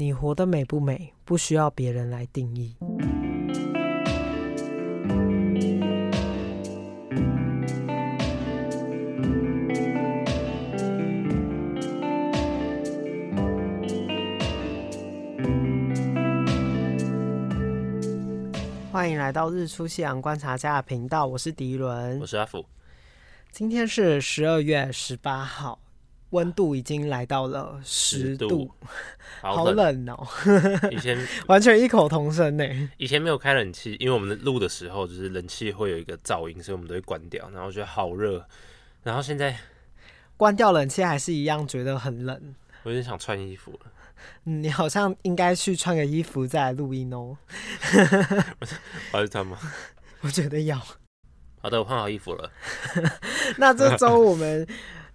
[0.00, 2.74] 你活得美不美，不需要别人来定义。
[18.90, 22.64] 欢迎来到日出夕阳观察家的频道，我是迪伦，我是阿福。
[23.52, 25.78] 今天是十二月十八号。
[26.30, 28.70] 温度已经来到了十度，度
[29.42, 30.26] 好冷哦！
[30.90, 31.18] 以前
[31.48, 32.64] 完全异口同声呢。
[32.98, 37.50] 以前没有开冷气，因为我们录的时候就是冷气会有一个噪音，所以我们都会关掉。
[37.50, 38.44] 然后觉得好热，
[39.02, 39.56] 然后现在
[40.36, 42.54] 关掉冷气还是一样觉得很冷。
[42.84, 43.92] 我有点想穿衣服了。
[44.44, 47.36] 嗯，你好像应该去穿个衣服再来录音哦。
[49.12, 49.58] 我要穿吗？
[50.20, 50.78] 我觉得要。
[51.60, 52.50] 好的，我换好衣服了。
[53.56, 54.64] 那这周我们。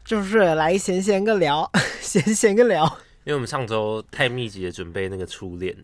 [0.06, 1.70] 就是来闲闲个聊，
[2.00, 2.86] 闲闲个聊。
[3.24, 5.76] 因为我们上周太密集的准备那个初恋。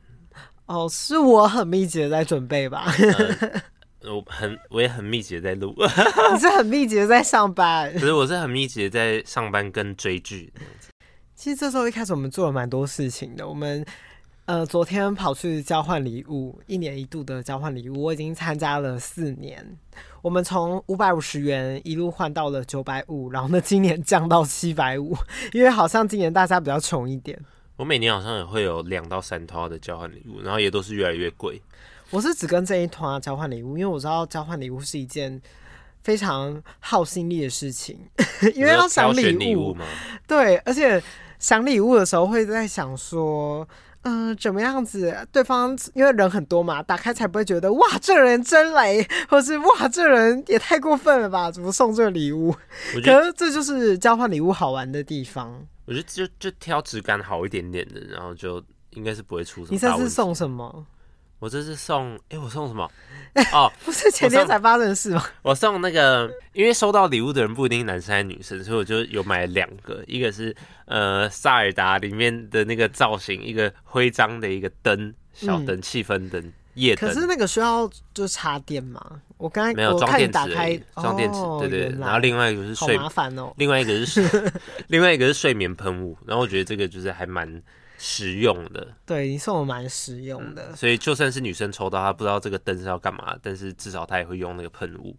[0.68, 2.86] 哦，是我很密集的在准备吧？
[4.02, 5.76] 呃、我很，我也很密集的在录。
[6.34, 7.92] 你是很密集的在上班？
[7.94, 10.54] 可是我是很密集的在上班跟追剧。
[11.34, 13.84] 其实这时候一开始我们做了蛮多事情的，我们。
[14.46, 19.66] 呃，昨天跑去交换礼物，一年一度的交换礼物，我已经参加了四年。
[20.22, 25.16] 我们从五百五十元一路换到了九百五，然后呢，今年降到七百五，
[25.54, 27.40] 因为好像今年大家比较穷一点。
[27.78, 31.62] 我每年好像也会有两到三套的交换礼物，然后也都是越来越贵。
[32.12, 35.42] 我是只跟这一团交换礼物，因为我知道交换礼物是一件
[36.04, 38.00] 非常耗心力的事情，
[38.54, 39.86] 因为要想礼物嘛。
[40.28, 41.02] 对，而且
[41.40, 43.68] 想礼物的时候会在想说。
[44.04, 45.16] 嗯、呃，怎么样子？
[45.32, 51.52] 对方因为人很多嘛，打开才不会觉得哇，这人真雷，或是哇，这人也太过分了吧？
[51.52, 52.56] 怎么送这个礼物？
[53.04, 55.66] 可是这就是交换礼物好玩的地方。
[55.86, 59.74] 我觉得就就挑质感好一点点的，然后就应该是不会出什么。
[59.74, 60.86] 你这次送什么？
[61.42, 62.88] 我这是送，哎、欸，我送什么？
[63.52, 65.26] 哦，不是前天才发生的事吗？
[65.42, 77.10] 我送，那个，因为收到礼物的人不一定男生还是女生，所以我就有买两个，一个是呃萨尔达里面的那个造型，一个徽章的一个灯，小灯，气氛灯，夜灯。
[77.10, 79.04] 可是那个需要就插电吗？
[79.38, 82.00] 我刚才没有装电池，装电池，对对，对。
[82.00, 83.52] 然后另外一个是睡，好麻烦哦。
[83.58, 84.54] 另外一个是
[84.90, 87.60] 另外一个是睡眠喷雾，然后我觉得这个就是还蛮。
[88.04, 95.16] 实用的，对，你送我蛮实用的，嗯，所以就算是女生抽到，她不知道这个灯是要干嘛，但是至少她也会用那个喷雾。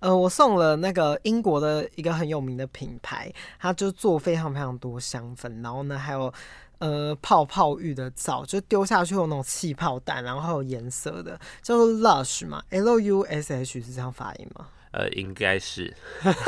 [0.00, 3.30] 呃，我送了那个英国的一个很有名的品牌，
[3.60, 6.32] 它就做非常非常多香氛，然后呢，还有
[6.78, 14.66] 呃泡泡浴的皂，就丢下去有那种气泡弹，然后还有颜色的，叫做 Lush 嘛，L U S H 是这样发音吗？
[14.92, 15.92] 呃，应该是，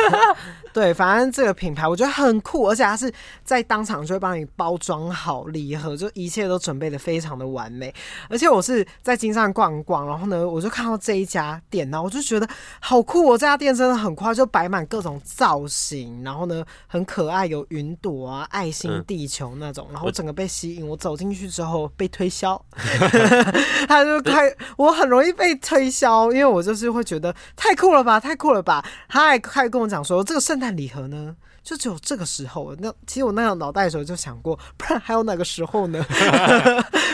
[0.72, 3.12] 对，反正这个品牌我觉得很酷，而且它是
[3.42, 7.92] 在当场就会帮你包装好礼盒，就一切都准备的非常的完美。
[8.28, 12.48] 而且我是在金山逛逛，然后呢，我就看到这一家店，然后我就觉得
[12.80, 20.86] 好酷哦，这家店真的很快，就摆满各种造型，然后呢，很可爱，有云朵啊、爱心、地球那种，嗯、然后整个被吸引。
[20.86, 22.60] 我，我走进去之后被推销，
[23.86, 28.18] 他就开，我很容易被推销，因为我就是会觉得太酷了吧。
[28.18, 28.84] 太酷了吧！
[29.08, 32.74] 他还开始跟我讲说，这个圣诞礼盒呢，就只有这个时候。
[32.78, 36.04] 那其实我那个脑袋的时候就想过， 不然还有哪个时候呢？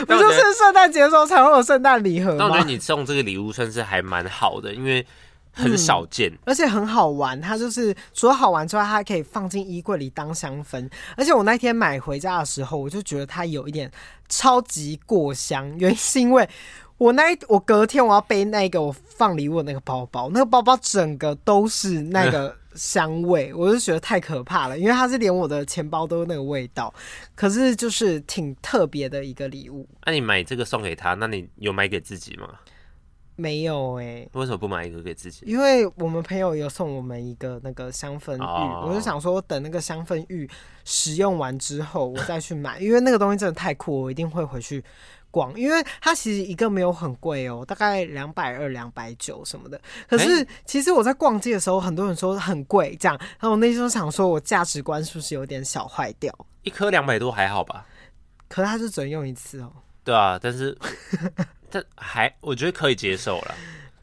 [0.05, 2.37] 不就是圣诞节的时候才会有圣诞礼盒吗？
[2.39, 5.05] 那我觉得你送这个礼物算是还蛮好的，因为
[5.51, 7.39] 很少见，嗯，而且很好玩。
[7.41, 10.89] 它就是除了好玩之外，它还可以放进衣柜里当香氛。
[11.15, 13.91] 而且我那天买回家的时候，我就觉得它有一点
[14.29, 16.47] 超级过香，原因是因为。
[16.97, 26.93] 我那一我隔天我要背那个我放礼物的那个包包，那个包包整个都是那个 香味，我就觉得太可怕了，因为它是连我的钱包都是那个味道。
[27.35, 29.87] 可是就是挺特别的一个礼物。
[30.05, 32.49] 那、啊、你买这个送给他，那你有买给自己吗？
[33.35, 34.29] 没有哎、欸。
[34.33, 35.45] 为什么不买一个给自己？
[35.45, 38.89] 因为我们朋友有送我们一个那个香氛浴，oh.
[38.89, 40.49] 我就想说等那个香氛浴
[40.83, 44.83] 使用完之后我再去买，因为那个东西真的太酷，我一定会回去。
[45.37, 49.79] 广，因为它其实一个没有很贵哦，大概两百二、两百九什么的。
[50.09, 56.33] 可是其实我在逛街的时候，很多人说很贵，这样，然后我那时候想说，我价值观是不是有点小坏掉？
[56.63, 57.85] 一颗两百多还好吧？
[58.47, 59.71] 可是它就只能用一次哦。
[60.03, 60.75] 对啊，但是
[61.69, 63.53] 这还我觉得可以接受了。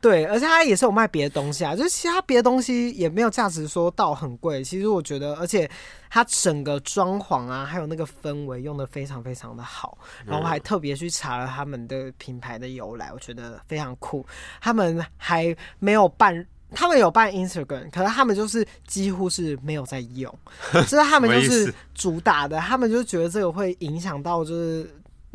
[0.05, 4.63] 对，而且它也是有卖别的东西啊，就是其他别的东西也没有价值说到很贵。
[4.63, 5.67] 其实我觉得，而且
[6.11, 9.97] 它整个装潢啊，还有那个氛围用的非常非常的好。
[10.27, 14.27] 然后我还特别去查了他们的品牌的由来，我觉得非常酷。
[14.61, 20.31] 他们还没有办，他们有办 Instagram，可是他们就是几乎是没有在用，
[20.75, 24.87] 就是他们就是主打的，他们就觉得这个会影响到就是。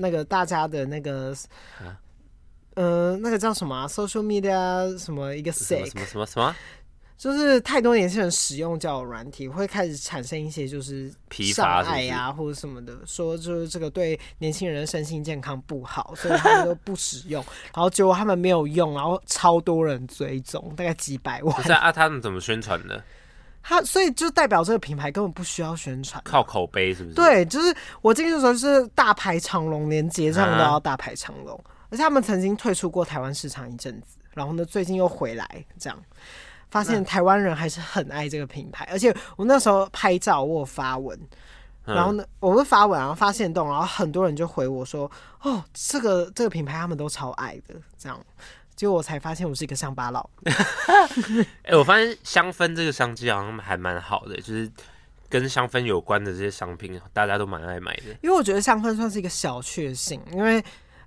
[0.02, 1.36] 那个大家的那个，
[2.80, 6.56] 呃，那个叫什么、啊、social media 什么一个 sick 什么什么什么。
[7.18, 11.14] 就是太多年轻人使用交友软体，会开始产生一些就是
[11.54, 17.44] 障碍啊，或者什么的，说就是这个对年轻人的身心健康不好，所以他们都不使用。
[17.76, 21.54] 然后结果他们没有用，然后超多人追踪，大概几百万。
[21.58, 23.04] 不是啊，他们怎么宣传的？
[23.62, 27.16] 他所以就代表这个品牌根本不需要宣传，靠口碑是不是？
[27.16, 35.98] 对，就是我进去的时候是大排长龙，连结账都要大排长龙，啊、而且他们曾经退出过台湾市场一阵子，然后呢，最近又回来这样。
[36.72, 41.20] 发现台湾人还是很爱这个品牌，而且我那时候拍照，我有发文，
[41.84, 45.10] 然后呢，我们发文，然后发现动，然后很多人就回我说
[45.42, 48.24] ：“哦，这个这个品牌他们都超爱的。”这样，
[48.76, 50.30] 结果我才发现我是一个乡巴佬。
[51.66, 54.72] 哎，我发现香氛这个商机好像还蛮好的，就是
[55.28, 58.16] 跟香氛有关的这些商品，大家都蛮爱买的。
[58.22, 60.64] 因为我觉得香氛算是一个小确幸，因为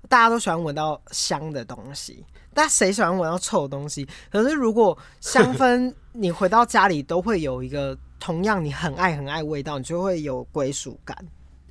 [0.08, 2.24] 大家都喜欢闻到香的东西。
[2.54, 4.06] 但谁喜欢闻到臭的东西？
[4.30, 11.16] 可是如果香氛，你回到家里都会有一个同样你很爱很爱味道，你就会有归属感。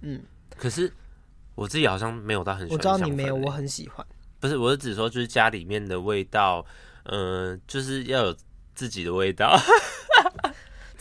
[0.01, 0.19] 嗯，
[0.57, 0.91] 可是
[1.53, 2.77] 我自己好像没有到很喜欢。
[2.77, 4.03] 我知道你没有，我很喜欢。
[4.39, 6.65] 不是，我是只说就是家里面的味道，
[7.03, 8.35] 嗯、呃，就是要有
[8.73, 9.55] 自己的味道。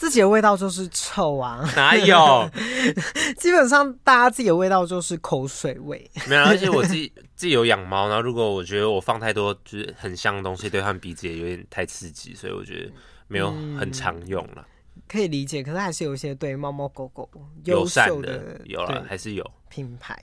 [0.01, 1.63] 自己的味道就是臭啊！
[1.77, 2.51] 哪有？
[3.37, 6.11] 基本上大家自己的味道就是口水味。
[6.27, 12.91] 没有，而且我自己 自己有养猫，然后如果我觉得我放太多就是很香的东西，对他们鼻子也有点太刺激，所以我觉得
[13.29, 14.67] 没有很常用了、
[14.97, 15.03] 嗯。
[15.07, 17.29] 可以理解，可是还是有一些对猫猫狗狗
[17.67, 20.19] 友善的，有了还是有品牌。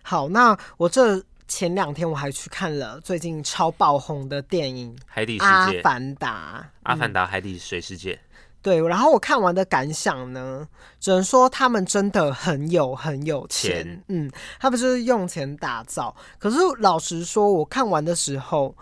[0.00, 8.16] 好，那我这前两天我还去看了最近超爆红的电影《海底世界》阿凡达，《阿凡达》海底水世界。
[8.60, 10.66] 对，然后我看完的感想呢，
[11.00, 16.14] 只能说他们真的很有很有钱，钱嗯，他们就是用钱打造。
[16.38, 18.74] 可是老实说，我看完的时候，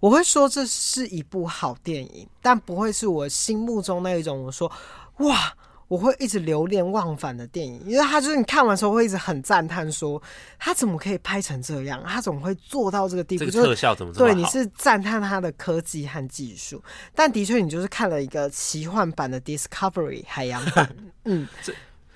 [0.00, 4.44] 我会说这是一部好电影，但不会是我心目中那一种。
[4.44, 4.70] 我说，
[5.18, 5.54] 哇。
[5.88, 10.20] 我会一直流连忘返的电影，因为他就是你看完之后会一直很赞叹，说
[10.58, 13.44] 他怎么可以拍成这样，他怎么会做到这个地步？
[13.44, 14.12] 这个特效怎么？
[14.12, 16.82] 对，你是赞叹他的科技和技术，
[17.14, 21.46] 但的确你就是看了一个奇幻版的 Discovery 海洋版， 嗯，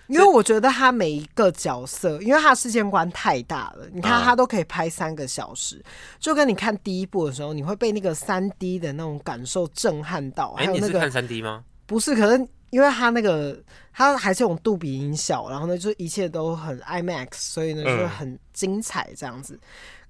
[0.09, 5.81] 因为我觉得他每一个角色，因为他的世界观太大了，你看他都可以拍三个小时，
[6.19, 10.55] 就跟你看第一部的时候，你会被那个三 D 的那种感受震撼到。
[10.55, 11.63] 还有那个、你是看三 D 吗？
[11.87, 12.45] 不是，可是。
[12.71, 13.57] 因为他那个，
[13.93, 19.55] 他还是用杜比音效，然后呢，就一切都很 IMAX，所以呢，就很精彩这样子。
[19.55, 19.61] 嗯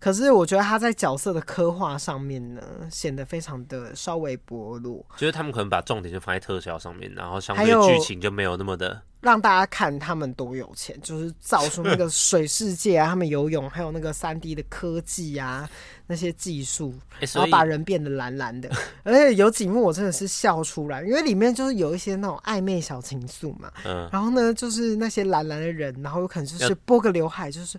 [0.00, 5.04] 可是我觉得他在角色的刻画上面呢，显得非常的稍微薄弱。
[5.18, 15.69] 就是他们可能把重点就放在特效上面，然后相对剧情就没有那么的让大家看他们多有钱，就是造出那个水世界啊，他们游泳，还有那个三 D 的科技啊，
[16.06, 18.70] 那些技术，然后把人变得蓝蓝的。
[19.02, 23.70] 而且有几幕我真的是笑出来，因为里面就是有一些那种暧昧小情愫嘛。
[23.84, 24.08] 嗯。
[24.12, 27.78] 然后呢，就是那些蓝蓝的人，然后有可能就是拨个刘海，就是。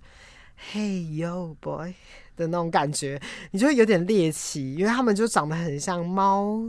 [0.72, 1.92] Hey yo boy
[2.38, 6.62] 的那种感觉，你就会有点猎奇，因为他们就长得很像猫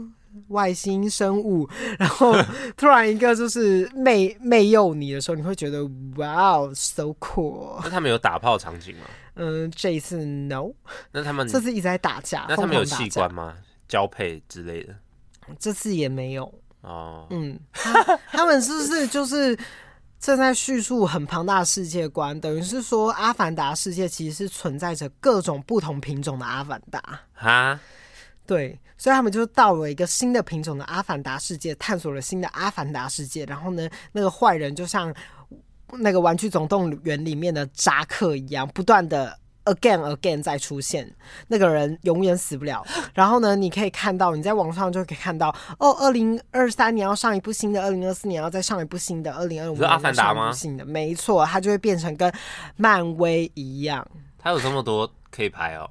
[0.49, 1.67] 外星生物，
[1.99, 2.35] 然后
[2.75, 5.83] 突然一个就是媚媚诱你的时候，你会觉得
[6.15, 7.79] 哇哦，so cool。
[7.83, 9.05] 那他们有打炮场景吗？
[9.35, 10.71] 嗯，这一次 no。
[11.11, 13.55] 那他们这次一直在打架，那他们有器官吗？
[13.87, 14.95] 交配之类的？
[15.59, 17.27] 这次也没有哦。
[17.29, 19.57] 嗯，他，他们是不是就是？
[20.19, 27.77] 正在叙述很庞大的世界观，等于是说，阿凡达世界其实是存在着各种不同品种的阿凡达哈，
[28.47, 33.43] 对，所以他们就到了一个新的品种的阿凡达世界，探索了新的阿凡达世界。
[33.43, 35.13] 然后呢，那个坏人就像
[35.97, 39.37] 那个《玩具总动员》里面的扎克一样，不断的。
[39.65, 41.09] Again, again，再出现
[41.47, 42.85] 那个人永远死不了。
[43.13, 45.47] 然后呢，你可以看到，你在网上就可以看到，
[45.79, 50.85] 哦，二零二三年要上一部新的，二零二四年要再上一部新的，二零二五年要上一部新的。
[50.85, 52.29] 没错，它就会变成跟
[52.75, 54.05] 漫威一样。
[54.37, 55.89] 它有这么多可以拍哦。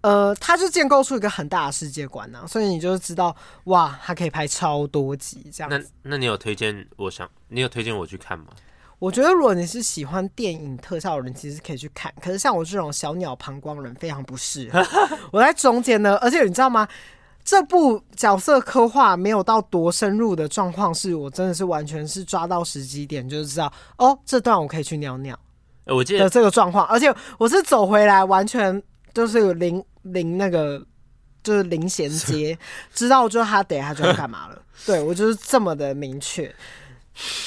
[0.00, 3.34] 呃，它就建构出一个很大的世界观呢，所以你就知道，
[3.64, 5.70] 哇，它可以拍超多集这样。
[5.70, 6.86] 那那你有推荐？
[6.96, 8.46] 我想你有推荐我去看吗？
[8.98, 12.12] 我觉得，如果你是喜欢电影特效的人，其实可以去看。
[12.22, 14.80] 可是像我这种小鸟膀胱人，非常不适合。
[15.32, 16.86] 我在中间呢，而且你知道吗？
[17.44, 25.36] 这部角色刻画没有到多深入的状况，是我真的是完全是抓到时机点，就是知道哦，这段我可以去尿尿。
[25.86, 28.80] 我记得这个状况，而且我是走回来，完全
[29.14, 30.84] 就是零零那个，
[31.42, 32.58] 就是零衔接，
[32.92, 34.62] 知道就他等下就要干嘛了。
[34.86, 36.54] 对，我就是这么的明确。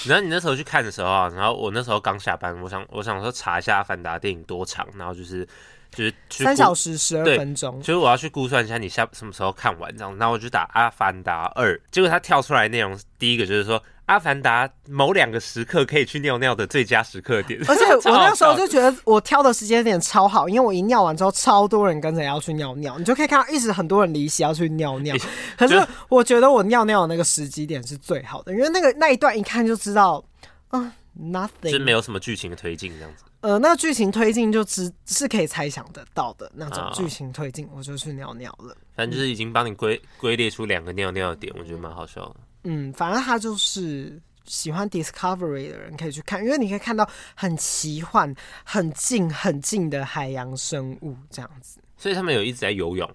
[0.06, 5.48] 然后你那时候去看的时候啊，然后我那时候刚下班，我想我想说查一下《阿凡达》电影多长，然后就是
[5.96, 13.82] 就是三小时十二分钟，所以我要去估算一下你下什么时候看完这样，然后我就打《阿凡达二》，结果它跳出来内容第一个就是说。
[14.08, 25.16] 阿凡达某两个时刻可以去尿尿的最佳时刻点，而且我那个时候就觉得我挑的时间点超好，因为我一尿完之后，超多人跟着要去尿尿，你就可以看到一直很多人离席要去尿尿。
[25.58, 30.24] 可是我觉得我尿尿的那个时机点是最好的，因为那个那一段一看就知道，
[30.70, 33.24] 嗯，nothing，就没有什么剧情的推进这样子。
[33.46, 38.76] 呃，那剧情推进就只是可以猜想得到的那种剧情推进，我就去尿尿了。
[38.96, 42.36] 反正就是已经帮你归归列出两个尿尿的点，我觉得蛮好笑的。
[42.64, 48.34] 嗯，反正他就是喜欢 Discovery 的人可以去看，因为你可以看到很奇幻、
[48.64, 51.80] 很近、很近的海洋生物这样子。
[51.98, 53.08] 所以他们有一直在游泳，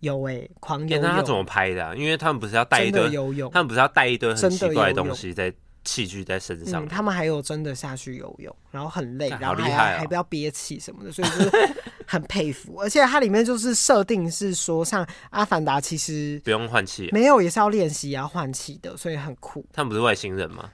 [0.00, 1.00] 有哎、欸，狂游泳。
[1.00, 1.94] 那他怎么拍的、啊？
[1.94, 5.54] 因为他们不是要带一堆游泳，他们不是要带一堆很奇怪的东西在。
[5.84, 11.74] 器具在身上、嗯，他们还有真的下去游泳，然后很累，然后还、哦、还不要憋气什么的，所以就是
[12.06, 12.76] 很佩服。
[12.78, 19.64] 而且它里面就是设定是说，像阿凡达其实不用换气，没有也是要练习要换气的，所以很酷。
[19.72, 20.70] 他们不是外星人吗？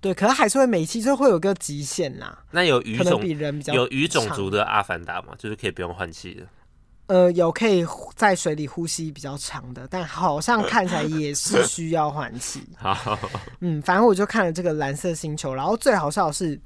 [0.00, 2.38] 对，可是还是会每期，就会有个极限啦。
[2.50, 5.34] 那有鱼种比人比较有鱼种族的阿凡达吗？
[5.38, 6.46] 就是可以不用换气的。
[7.06, 7.84] 呃，有可以
[8.16, 12.62] 在水里呼吸比较长的，但好像看起来也是 需要换气。
[12.76, 13.18] 好，
[13.60, 16.58] 嗯，反正我就看了这个蓝色星球，然后最好笑的是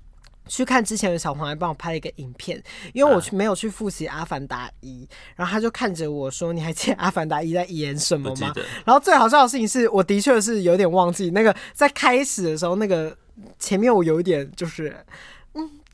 [0.47, 5.05] 去看之前的小黄还帮我拍了一个影片，因为我去没有去复习《阿凡达一》，
[5.35, 8.53] 然后他就看着我说：“你还记得《阿凡达一》在演什么吗？”
[8.87, 13.17] 然后最好笑的事情是我的确是有点忘记那个在开始的时候，那个
[13.59, 14.97] 前面我有一点就是。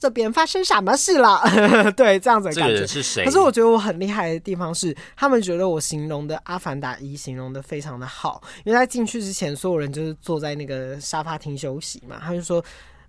[0.04, 1.40] 这边发生什么事了？
[1.96, 2.68] 对，这样子的感觉。
[2.68, 3.24] 这个人是谁？
[3.24, 8.42] 可是我觉得我很厉害的地方是，他们觉得我形容的《阿凡达一》形容的非常的好。
[8.64, 12.20] 因为在进去之前，所有人就是坐在那个沙发厅休息嘛。
[12.22, 12.62] 他就说：“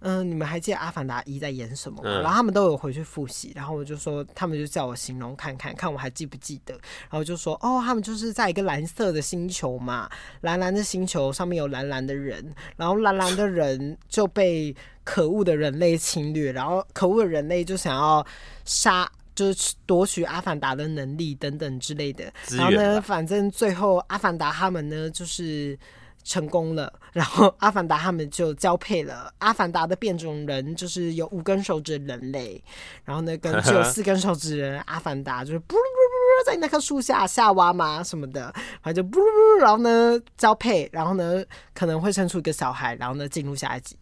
[0.06, 3.52] 嗯、呃，你们还记得《阿凡达一》在演什么吗？”嗯、然后他们都有回去复习。
[3.56, 6.74] 然后我就说，他们就叫我形容看看，看我还记不记得。
[6.74, 10.10] 然后就说：“哦，他们就是在一个蓝色的星球嘛，
[10.42, 18.26] 蓝蓝的星球上面有蓝蓝的人，然后蓝蓝的人就被。”可恶的人类侵略，然后可恶的人类就想要
[18.64, 22.26] 杀，就是夺取阿凡达的能力等等之类的。
[22.58, 25.78] 然后呢，反正最后阿凡达他们呢就是
[26.26, 29.34] 成功了，然后阿凡达他们就交配了。
[29.38, 32.62] 阿凡达的变种人就是有五根手指人类，
[33.06, 41.42] 然后呢跟只有四根手指人阿凡达就是不不不在那棵树下夏娃嘛什么的，反正就不不，然后呢交配，然后呢
[41.74, 43.96] 可能会生出一个小孩，然后呢进入下一集。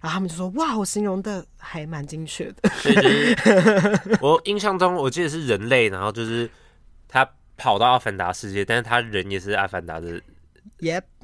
[0.00, 6.48] 然后他们就说：“哇，我形容的还蛮精确的。”就是我印象中，我记得是人类，然后就是
[7.08, 10.22] 他跑到阿凡达世界，但是他人也是阿凡达的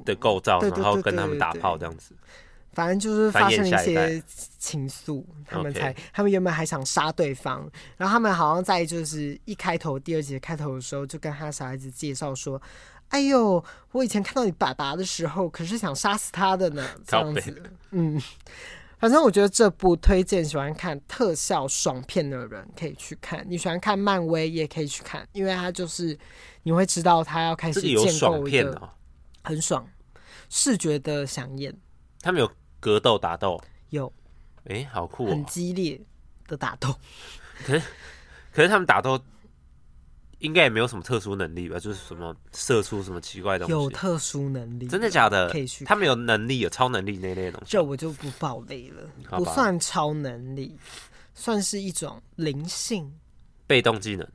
[0.05, 2.15] 的构造，然后跟他们打炮这样子。
[2.73, 4.23] 反正就是发生一些
[4.59, 12.61] 情愫，他们才，他们原本还想杀对方，然后他们好像在就是一开头第二节开头的时候，就跟他小孩子介绍说。
[13.11, 16.85] 哎呦，我以前看到你爸爸的时候，可是想杀死他的呢。
[17.07, 18.21] 这样子，嗯，
[18.99, 26.19] 反正我觉得这部推荐喜欢看特效爽片的人可以去看，你喜欢看漫威也可以去看，因为他就是
[26.65, 28.91] 你会知道他要开始建构一个
[29.45, 29.89] 很爽
[30.49, 31.73] 视觉的饗宴。
[32.21, 34.13] 他们有格斗打斗，有，
[34.65, 36.01] 哎、欸，好酷、哦，很激烈
[36.49, 36.93] 的打斗。
[37.65, 37.83] 可是，
[38.53, 39.23] 可是他们打斗。
[40.41, 43.73] 应该也没有什么特殊能力吧，就是什么射出什么奇怪的东西。
[43.73, 44.87] 有特殊能力？
[44.89, 45.49] 真的假的？
[45.49, 45.87] 可以去。
[45.87, 47.71] 他们有能力，有超能力那类的东西。
[47.71, 50.77] 这我就不暴雷了，不算超能力，
[51.33, 53.11] 算是一种灵性
[53.67, 54.29] 被动技能。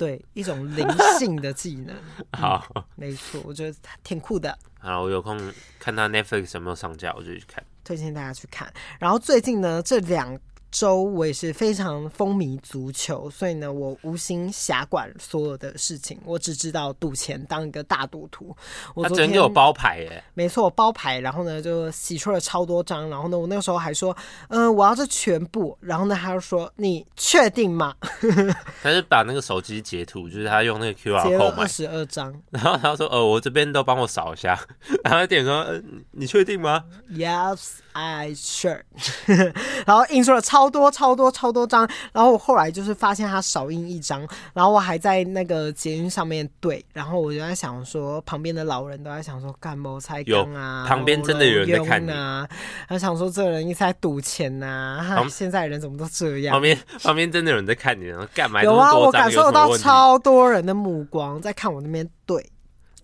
[0.00, 0.88] 对，一种灵
[1.18, 1.94] 性的技能。
[2.32, 2.66] 好，
[2.96, 4.58] 没错，我觉得挺酷的。
[4.78, 5.38] 好，我有空
[5.78, 7.62] 看他 Netflix 有没有上架，我就去看。
[7.84, 8.72] 推荐大家去看。
[8.98, 10.40] 然后最近呢，这两。
[10.70, 18.56] 周我也是非常风靡足球，所以呢，我无心辖管所有的事情，我只知道赌钱，当一个大赌徒。
[18.94, 20.22] 我昨天他真给我包牌耶！
[20.34, 24.16] 没错，我包牌，然后呢就洗出了超多张，然后呢，我那个时候还说，
[24.48, 27.94] 嗯、呃，我要这全部，然后呢，他就说，你确定吗？
[28.82, 34.58] 他是把那个手机截图，就是他用那个 QR code 买二十二张， 然后他说，呃，我这边都帮我扫一下，
[35.04, 38.80] 然后店员说，呃，你确定吗？Yes, I sure。
[39.84, 40.70] 然后印出了超。
[40.70, 52.48] 多超多超多张，然后我后来就是发现他少印一张，然后我还在那个捷运上面对，然后我就在想说，旁边的老人都在想说干嘛才刚啊，旁边真的有人在看你啊，
[52.88, 56.52] 他想说这个人一直在赌钱呐、啊，现在人怎么都这样？
[56.52, 58.62] 旁边旁边真的有人在看你，然后干嘛？
[58.62, 62.48] 有啊，我感受到超多人的目光在看我那边对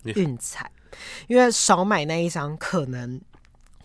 [0.03, 0.71] 运彩，
[1.27, 3.19] 因为少买那一张可能。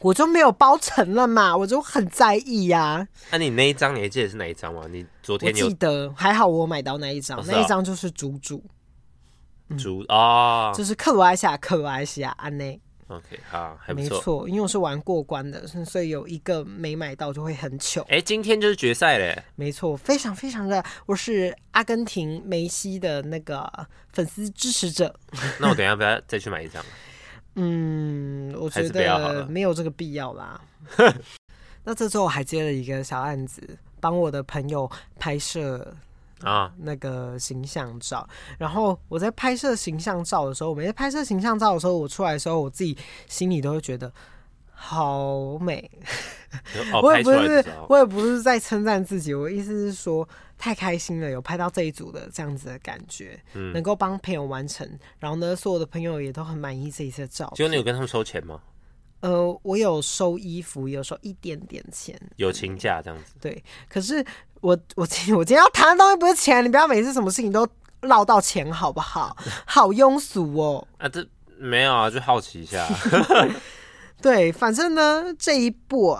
[0.02, 3.08] 我就没有包成了嘛，我就很在意呀、啊。
[3.30, 4.82] 那、啊、你那一张你还记得是哪一张吗？
[4.90, 8.62] 你昨天有记得，还好我买到那一张，那一张就是主主，
[9.78, 12.80] 主啊，嗯哦、就是克罗埃西亚，克罗埃西亚安内。
[13.08, 18.00] OK，好，还没错，因为我是玩过关的，所以有一个没买到就会很糗。
[18.04, 19.42] 哎、欸，今天就是决赛嘞！
[19.54, 23.70] 没错，非常非常的，我是阿根廷梅西的那个
[24.14, 25.14] 粉丝支持者。
[25.58, 26.82] 那我等一下不要再去买一张？
[27.54, 30.60] 嗯，我觉得没有这个必要啦。
[31.84, 33.60] 那这周我还接了一个小案子，
[34.00, 35.94] 帮我的朋友拍摄。
[36.42, 38.28] 啊，那个形象照，
[38.58, 44.12] 然后我在拍摄形象照的时候，我每次拍摄形象照的时候，我出来的时候，我自己心里都会觉得
[44.72, 45.88] 好美。
[46.92, 50.28] 哦、我也不是，我也不是在称赞自己，我意思是说
[50.62, 54.88] 太开心了，有拍到这一组的这样子的感觉，嗯、能够帮朋友完成，
[55.18, 57.56] 然后呢，所有的朋友也都很满意这一次的照片。
[57.56, 58.60] 就你有跟他们收钱吗？
[59.22, 63.34] 呃，我有收衣服，有收一点点钱，友情价这样子。
[63.40, 64.24] 对，可是。
[64.62, 67.66] 我我今我今天要谈的东西不是钱，你不要每次什么事情都
[68.02, 69.36] 唠到钱好不好？
[69.66, 70.86] 好庸俗哦。
[70.98, 71.26] 啊，这
[71.58, 72.86] 没有啊，就好奇一下。
[74.22, 76.16] 对，反正呢，这一部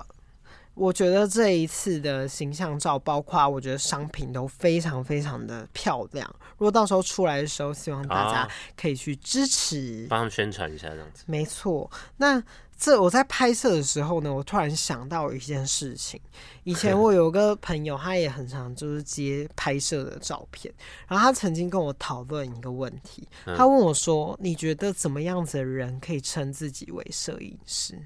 [0.75, 6.29] 我觉得这一次的形象照，包括我觉得商品都非常非常的漂亮。
[6.57, 11.25] 如果到时候出来的时候，希望大家可以去支持，帮他们宣传一下这样子。
[11.27, 12.43] 没错，那。
[12.75, 16.21] 这我在拍摄的时候呢，我突然想到一件事情。
[16.65, 20.75] 以前 我有个朋友，他也很常就是接拍摄的照片，
[21.07, 27.97] 然后他曾经跟我讨论一个问题，他问我说：“你觉得怎么样子的人可以称自己为摄影师？”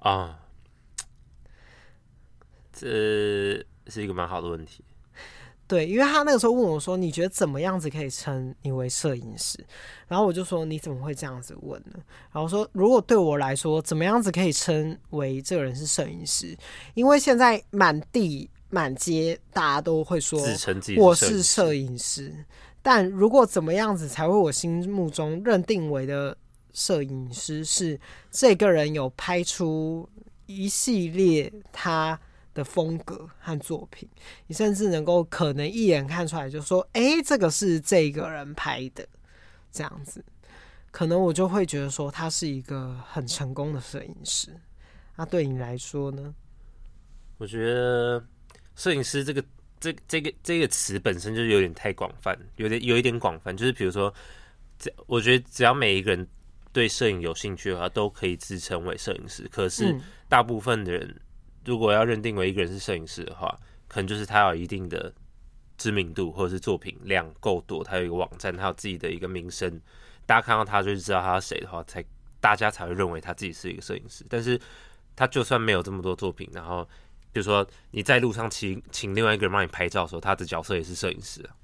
[0.00, 0.38] 啊，
[2.80, 4.82] 这是一个蛮好的问题。
[5.66, 9.56] 对，因为他那个时候问我说：“你觉得怎么样子可以称你为摄影师？”
[10.08, 12.00] 然后我就说：“你怎么会这样子问呢？”
[12.32, 16.56] 然后说：“如果对我来说，怎么样子可以称为这个人是摄影师？
[16.94, 20.40] 因为现在满地满街大家都会说
[20.96, 22.34] 我是摄影师，
[22.82, 26.36] 但如果怎么样子才会我心目中认定为的
[26.72, 30.08] 摄影师是这个人有拍出
[30.46, 32.18] 一系列他。”
[32.52, 34.08] 的风格和作品，
[34.46, 39.06] 你甚至能够可能一眼看出来，就说：“哎、欸，这个是这个人拍的。”
[39.70, 40.24] 这样子，
[40.90, 44.48] 可能我就会觉得说他是一个很成功的摄影师。
[45.14, 46.34] 那对你来说呢？
[47.38, 48.26] 我觉得
[48.74, 49.44] 摄影师这个
[49.78, 53.56] 这这个这个词本身就有点太广泛，有点有一点广泛。
[53.56, 54.12] 就是比如说，
[54.76, 56.26] 这我觉得只要每一个人
[56.72, 59.46] 对摄影有兴趣的话，都可以自称为摄影师。
[59.52, 59.96] 可是
[60.28, 61.06] 大部分的人。
[61.08, 61.20] 嗯
[61.70, 63.56] 如果要认定为一个人是摄影师的话，
[63.86, 65.14] 可能就是他有一定的
[65.78, 69.80] 知名度，或者是作品量够多，他有一个网站，他有自己的一个名声，
[70.26, 72.04] 大家看到他就是知道他是谁的话，才
[72.40, 74.26] 大家才会认为他自己是一个摄影师。
[74.28, 74.60] 但是
[75.14, 76.82] 他就算没有这么多作品，然后
[77.32, 81.54] 比如说你在路上请请另外一个人帮你拍照的时候，他的角色也是摄影师啊。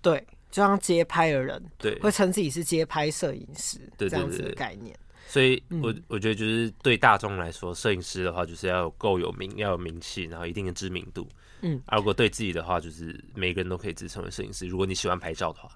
[0.00, 0.18] 对，
[0.50, 4.98] 就像街拍的人，对，会称自己是街拍摄影师，对，这样子的概念。
[5.32, 11.26] 所以我，我我觉得就是对大众来说，摄影师的话就是要够有名，要有名气，然后一定的知名度。
[11.62, 14.66] 嗯，而如果对自己的话，就是每个人都可以自称为摄影师。
[14.66, 15.70] 如果你喜欢拍照的话，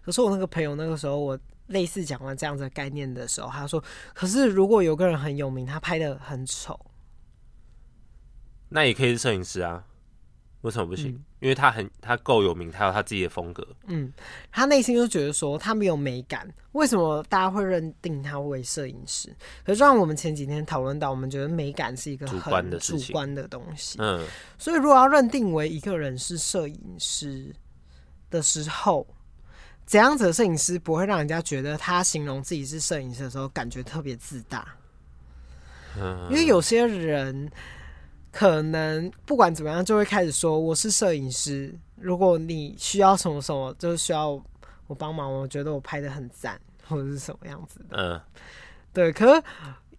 [0.00, 3.82] 可是我那个朋友那个时候，我类似讲完这样子的概念的时候，他说
[4.14, 6.78] ：“可是如果有个人很有名，他拍的很丑，
[8.68, 9.84] 那也可以是摄影师啊。”
[10.62, 11.10] 为什么不行？
[11.10, 13.66] 嗯、因为他很他够有名，他有他自己的风格。
[13.86, 14.12] 嗯，
[14.52, 16.48] 他内心就觉得说他没有美感。
[16.72, 19.34] 为什么大家会认定他为摄影师？
[19.64, 23.98] 可是就像我们前几天讨论到，我们觉得美感是一个很主观的主观的东西。
[24.00, 24.24] 嗯，
[24.58, 27.52] 所以如果要认定为一个人是摄影师
[28.28, 29.06] 的时候，
[29.86, 34.68] 怎样子的摄影师不会让人家觉得他形容自己是摄影师的时候感觉特别自大？
[35.98, 37.50] 嗯，因为有些人。
[38.32, 41.74] 可能不管怎么样，就会开始说我是摄影师。
[41.96, 44.30] 如果你需要什么什么，就需要
[44.86, 47.96] 我帮忙，我觉得我拍的很赞，或者是什么样子的。
[47.96, 48.20] 嗯，
[48.92, 49.12] 对。
[49.12, 49.42] 可是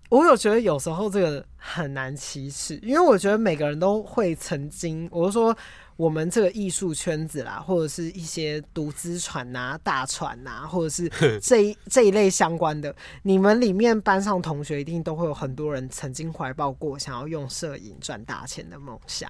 [0.10, 5.56] 我有觉得有时候这个很难启齿，因为我觉得每个人都会曾经，我就说。
[6.02, 11.08] 我们这个艺术圈子啦，或者是一些独资船呐、大船呐、啊，或者是
[11.40, 19.30] 这一这一类相关的，你们里面班上同学一定都会有很多人曾经怀抱过想要用摄影赚大钱的梦想。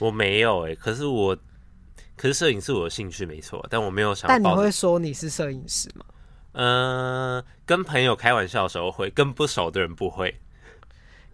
[0.00, 1.36] 我没有哎、欸，可是我，
[2.16, 4.26] 可是摄影是我的兴趣没错，但我没有想。
[4.26, 6.04] 但你会说你是摄影师吗？
[6.54, 10.36] 嗯、呃，跟朋友开玩笑的时候会，跟不熟的人不会。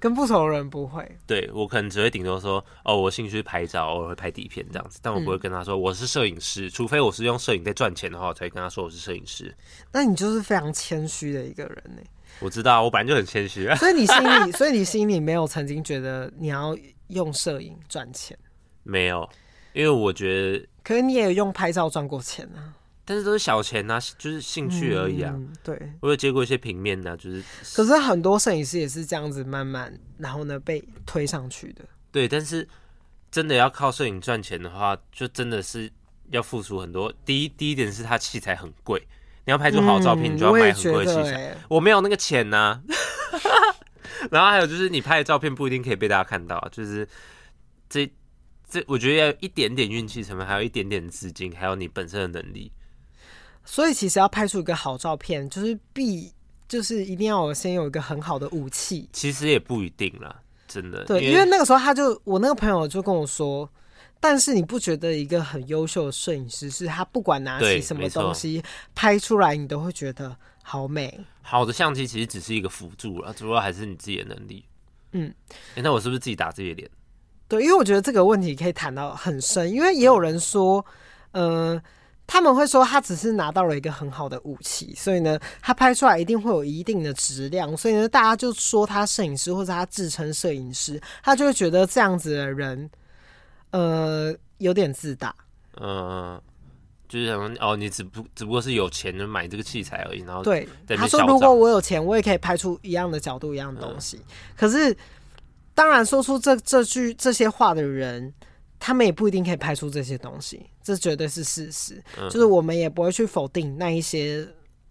[0.05, 9.57] 跟不熟的人不会，对，我可能只会顶多说哦，我兴趣是拍照，偶尔会拍底片这样子，但我不会跟他说我是摄影师，嗯、除非我是用摄影在赚钱的话，我才会跟他说我是摄影师。
[9.91, 12.03] 那你就是非常谦虚的一个人呢。
[12.41, 13.77] 我知道，我本来就很谦虚啊。
[13.77, 14.15] 所以你心
[14.47, 16.77] 里， 所以你心里没有曾经觉得你要
[17.09, 18.39] 用摄影赚钱？
[18.83, 19.27] 没有，
[19.73, 22.77] 因为我觉得，可是你也有用拍照赚过钱啊。
[23.05, 25.33] 但是都是小钱啊，就是兴趣而已啊。
[25.35, 27.43] 嗯、对，我有接过一些平面的、啊，就是。
[27.75, 31.85] 可是很多摄影师也是这样子慢慢，然后呢被推上去的。
[32.11, 32.67] 对，但是
[33.31, 35.91] 真的要靠摄影赚钱的话，就真的是
[36.31, 37.13] 要付出很多。
[37.25, 39.07] 第一，第一点是它器材很贵，
[39.45, 41.53] 你要拍出好照片，你就要买很贵的器材。
[41.53, 42.83] 嗯、我，我没有那个钱呐、啊。
[44.31, 47.07] 然后还有就是，你拍的照片不一定可以被大家看到，就是
[47.91, 48.11] 这
[48.67, 52.73] 这，我觉得要一点点运气成分，还有一点点资金，还有你本身的能力。
[53.65, 56.31] 所以其实要拍出一个好照片，就是必
[56.69, 59.09] 就是一定要先有一个很好的武器。
[59.13, 61.05] 其实也不一定啦，真的。
[61.05, 63.69] 对，因为，因为那个时候他就我那个朋友就跟我说，
[64.21, 68.63] 但是你不觉得一个很优秀的摄影师是他不管拿起什么东西
[68.95, 71.19] 拍出来，你都会觉得好美。
[71.41, 74.65] 好的相机其实只是一个辅助了，主要还是你自己的能力。
[75.13, 75.35] 嗯，
[75.77, 76.91] 欸，那我是不是自己打自己的脸？
[77.49, 80.85] 对，因为我觉得这个问题可以谈到很深，因为也有人说，
[81.33, 81.83] 嗯、呃。
[82.27, 87.77] 他们会说他只是拿到了一个很好的武器，所以呢，他拍出来一定会有一定的质量。
[87.77, 92.91] 所以呢，大家就说他摄影师或者他自称摄影师，他就会觉得这样子的人，
[93.71, 95.35] 呃，有点自大。
[95.81, 96.41] 嗯，
[97.09, 100.21] 就是想哦，你只不只不过是有钱能买这个器材而已。
[100.23, 104.17] 然后对，他说如果我有钱，我也可以拍出一样的角度、一样的东西。
[104.17, 104.97] 嗯、可是，
[105.75, 108.33] 当然说出这这句这些话的人。
[108.85, 112.05] 他们也不一定可以拍出这些东西，这绝对是事实。
[112.19, 114.47] 嗯、就是我们也不会去否定那一些，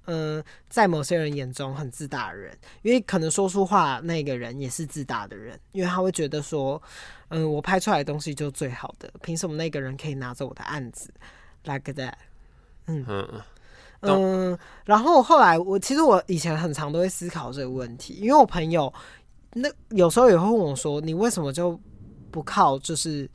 [0.05, 6.81] 嗯、呃，在某些人眼中很自大的人，因为可能说出话那个人也是自大的人，因为他会觉得说，
[7.27, 11.13] 嗯、呃，我拍出来的东西就最好的，凭什么那个人可以拿走我的案子
[11.63, 12.15] ？Like that，
[12.87, 13.43] 嗯嗯
[14.01, 14.59] 嗯。
[14.85, 18.91] 然后后来我其实我以前很常都会思考这个问题，因为我朋友
[19.53, 21.79] 那有时候也会问我说，你为什么就
[22.31, 23.29] 不靠就是？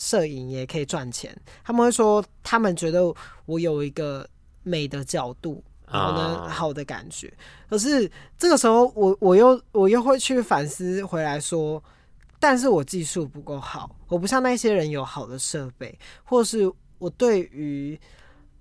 [0.00, 4.26] 摄影也可以赚钱，他们会说他们觉得我有一个
[4.62, 7.30] 美的角度，然后呢好的感觉。
[7.68, 11.82] 可是这个时候我我又我又会去反思回来说，
[12.38, 18.00] 但是我技术不够好，我不像那些人有好的设备，或是我对于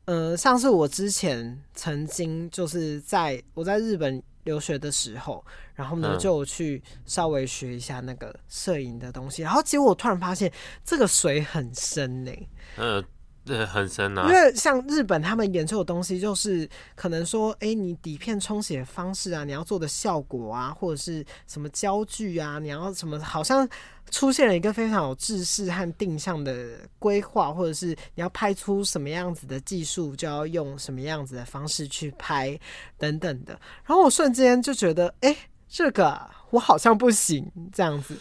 [0.04, 4.22] 呃像是我之前曾经就是在我在日本。
[4.44, 10.52] 留学的时候，然后呢，就去稍微学一下那个摄影的东西，嗯、然后结果我突然发现
[10.84, 12.50] 这个水很深呢、欸。
[12.78, 13.06] 嗯，
[13.50, 14.30] 对，很深啊。
[14.30, 23.68] 因为像日本他们研究的东西，就是可能说，哎，你底片冲洗的方式啊，你要做的效果啊，或者是什么焦距啊，你要什么，好像。
[24.12, 32.60] 出现了一个非常有制式和定向的规划，或者是你要拍出什么样子的技术，就要用什么样子的方式去拍，
[32.98, 33.54] 等等的。
[33.86, 38.18] 然后我瞬间就觉得，哎、欸，这个我好像不行这样子。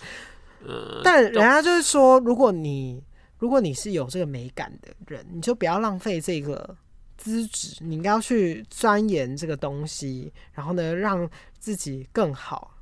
[1.02, 3.02] 但人家就是说，如果你
[3.38, 6.76] 如果你是有这个美感的人，你就不要浪费这个
[7.16, 12.76] 资质，你应该要去钻研这个东西，然后呢，让自己更好。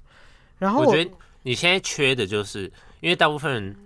[0.59, 1.11] 然后我，我觉得
[1.42, 2.73] 你现在缺的就是。
[3.01, 3.77] 因为大部分人，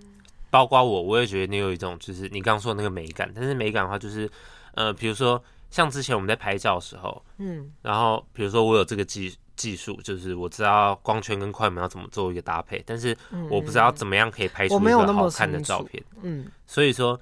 [0.49, 3.29] 包括我，我也觉得你有一种，就是你刚刚说的那个美感。
[3.35, 4.27] 但是美感的话，就是，
[4.73, 13.15] 呃，比如说像之前我们在拍照的时候，嗯，然后比如说我有这个技技术，就是我知道光圈跟快门要怎么做一个搭配，但是
[13.49, 17.19] 我不知道怎么样可以拍出一个好看的照片，嗯，所以说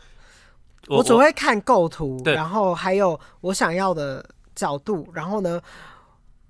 [0.87, 4.23] 我，我只会看构图，然后还有我想要的
[4.55, 5.61] 角度，然后呢，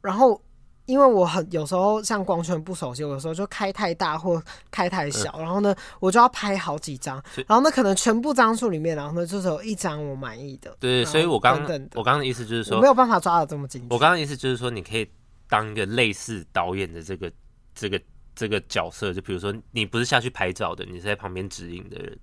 [0.02, 0.42] 然后。
[0.86, 10.76] 因为我很有时候像光圈不熟悉，我有时候就开太大或开太小，嗯、然后呢，我就要拍好几张，然后呢，可能全部张数里面，然后呢，就只有一张我满意的。
[10.80, 11.62] 对，所以我刚
[11.94, 13.86] 我刚刚的意思就是说，我没有办法抓的这么紧。
[13.92, 15.08] 我刚刚的意思就是说，你可以
[15.50, 17.30] 当一个类似导演的这个
[17.76, 18.02] 这个
[18.34, 22.18] 这个角色，就比如说你不是下去拍照的，你是在旁边指引的人，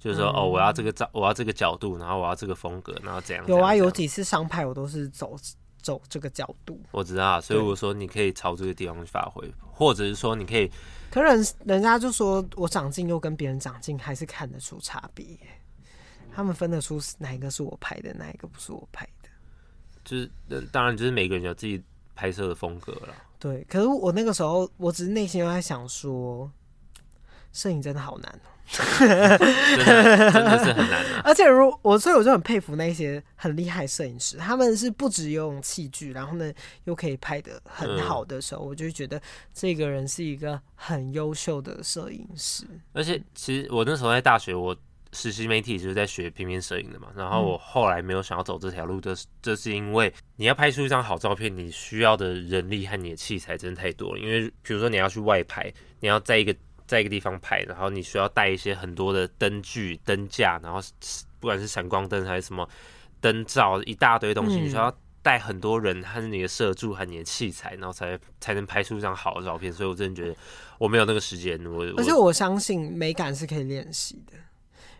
[0.00, 3.46] 就是说、嗯、哦，我要这个照，我要这个角度，然后我要这个风格，然后怎样？
[3.46, 5.36] 有啊，有几次商拍我都是走。
[5.82, 10.70] 走这个角度，我知道，所以我说你可以朝这个地方去发挥，或者是说你可以，
[11.10, 15.26] 可人人家就说我长进又跟别人长进还是看得出差别，
[16.32, 19.28] 他们分得出哪一个是我拍的，哪一个不是我拍的，
[20.04, 20.30] 就是
[20.70, 21.82] 当然就是每个人有自己
[22.22, 23.08] 拍摄的风格了。
[23.36, 26.48] 对，可是我那个时候，我只是内心又在想说，
[27.52, 28.40] 摄影真的好难。
[28.72, 29.38] 真的
[30.32, 36.50] 真的是很难的， 而且如我，所以我就很佩服那些很厉害摄影师，他们是不只用器具，然后呢
[36.84, 39.20] 又可以拍的很好的时候，我就觉得
[39.52, 42.64] 这个人是一个很优秀的摄影师。
[42.92, 44.74] 而且其实我那时候在大学，我
[45.12, 54.18] 实习媒体就是在学平面摄影的嘛，然后我后来没有想要走这条路，这是这是因为你要拍出一张好照片，你需要的人力和你的器材真的太多了。
[54.18, 55.70] 因为比如说你要去外拍，
[56.00, 56.54] 你要在一个
[56.86, 60.80] 在一个地方拍，然后你需要带一些很多的灯具、灯架，然后
[61.38, 62.66] 不管是闪光灯还是什么
[63.20, 69.70] 灯罩，一大堆东西，你需要带很多人和你的摄助和你的器材，然后才才能拍出一张好的照片。
[69.70, 70.34] 所以我真的觉得
[70.78, 71.62] 我没有那个时间。
[71.66, 74.32] 我而且我相信美感是可以练习的。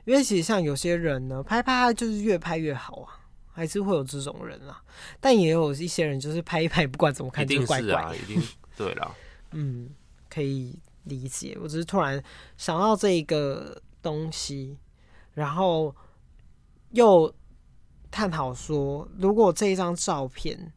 [0.05, 3.21] 因为其实像有些人呢，拍拍就是越拍越好啊，
[3.53, 4.83] 还是会有这种人啊。
[5.21, 8.17] 但也有一些人就是拍一拍，不管怎么看就怪怪的。
[8.17, 9.15] 一定是啊，一定对了。
[9.53, 9.91] 嗯，
[10.29, 11.57] 可以理解。
[11.63, 12.23] 我只是突然
[12.57, 14.77] 想到这一个东西，
[15.35, 15.95] 然后
[16.91, 17.33] 又
[18.11, 20.73] 探讨说，如果这一张照片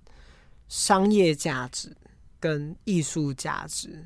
[0.68, 1.96] 商业价值
[2.40, 4.06] 跟艺术价值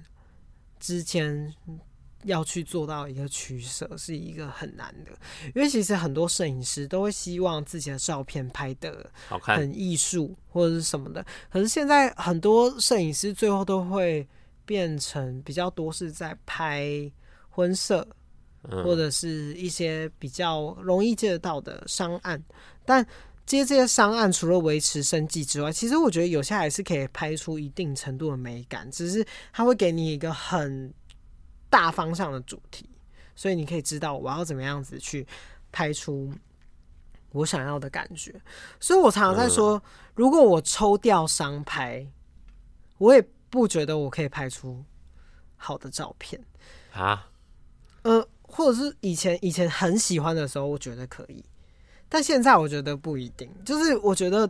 [0.80, 1.54] 之间。
[2.24, 5.12] 要去做到一个取舍，是一个很难的，
[5.56, 11.26] 因为其实很多摄影师都会希望自己的照片拍得好看、很艺术或者是什么的。
[11.50, 14.28] 可是现在很多摄影师最后都会
[14.66, 17.10] 变成比较多是在拍
[17.50, 18.06] 婚摄，
[18.84, 22.44] 或者是一些比较容易接得到的商案。
[22.86, 23.06] 但
[23.46, 30.94] 接这些商案，除了维持生计之外，其实我觉得有些还是可以拍出一定程度的美感，只是它会给你一个很。
[31.70, 32.90] 大方向的主题，
[33.36, 35.28] 所以你可以知道我要怎么样子去
[35.72, 36.34] 拍出
[37.32, 38.34] 我想要的感觉。
[38.80, 39.82] 所以我常常在说，
[40.16, 42.06] 如果我抽掉商拍，
[42.98, 44.84] 我也不觉得我可以拍出
[45.56, 46.44] 好的照片
[46.92, 47.30] 啊。
[48.02, 51.46] 呃，或者是以前以前很喜欢的时候，我觉得可以，
[52.08, 53.50] 但现在我觉得不一定。
[53.64, 54.50] 就是我觉得。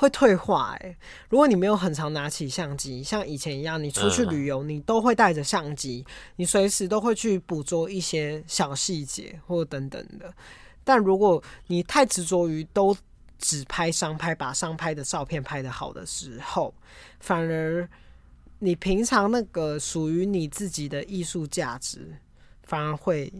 [0.00, 0.96] 会退化哎、欸！
[1.28, 6.02] 如果你没有很常拿起相机，像以前一样，你出去旅游，你都会带着相机，
[6.36, 10.32] 你随时都会去捕捉一些小细节或等等的。
[10.84, 12.96] 但如果你太执着于都
[13.36, 16.74] 只拍商拍，把商拍的照片拍得好的时候，
[17.20, 17.86] 反而
[18.58, 22.16] 你平常那个属于你自己的艺术价值，
[22.62, 23.30] 反而会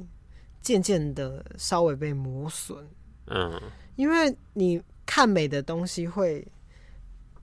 [0.61, 2.87] 渐渐的稍微被磨损。
[3.29, 3.59] 嗯，
[3.97, 4.79] 因为你。
[5.11, 6.47] 看美的东西会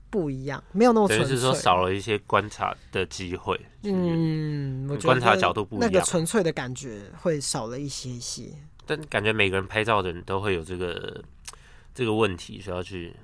[0.08, 3.60] 不一样，没有那么纯粹，就是说少了一些观察的机会。
[3.82, 8.44] 嗯，我觉得观察角度不一样，那个纯粹的感觉会少了一些些。
[8.86, 11.22] 但感觉每个人拍照的人都会有这个
[11.94, 13.14] 这个问题需要去，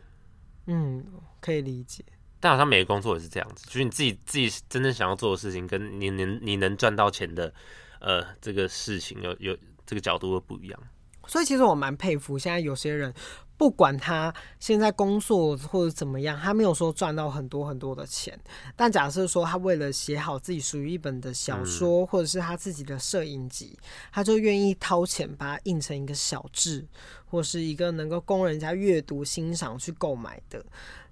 [0.66, 1.02] 嗯，
[1.40, 2.04] 可以理解。
[2.38, 7.50] 但好像每个工作也是这样子，就是你自己自己真正想要做的事情，跟你能你能赚到钱的
[7.98, 10.78] 呃这个事情有有这个角度会不一样。
[11.26, 13.14] 所以其实我蛮佩服现在有些人。
[13.56, 18.38] 不管他现在工作或者怎么样，他没有说赚到很多很多的钱。
[18.74, 23.78] 但假设说他为了写好自己属于一本的小说，或者是他自己的摄影集，
[24.12, 26.84] 他就愿意掏钱把它印成一个小志，
[27.26, 30.64] 或是一个能够供人家阅读欣赏去购买的，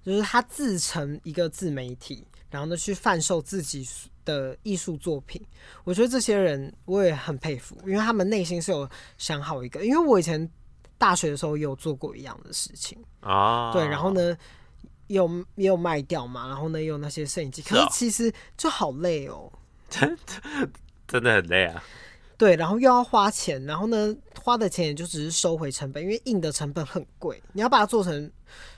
[0.03, 3.87] 就是他自成一个自媒体，然后呢去贩售自己
[4.25, 5.41] 的艺术作品。
[5.85, 9.85] 我觉得这些人我也很佩服，因为他们内心是有想好一个。
[9.85, 10.51] 因为我以前。
[11.03, 12.97] 大学的时候也有做过一样的事情。
[13.19, 14.37] 啊，对，然后呢，
[15.07, 19.51] 有也有卖掉嘛，然后呢，也有那些摄影机，可是其实就好累哦，
[19.89, 20.17] 真
[21.05, 21.83] 真的很累啊。
[22.37, 28.31] 对，然后又要花钱，然后呢，花的钱也就只是收回成本，因为印的成本很贵，你要把它做成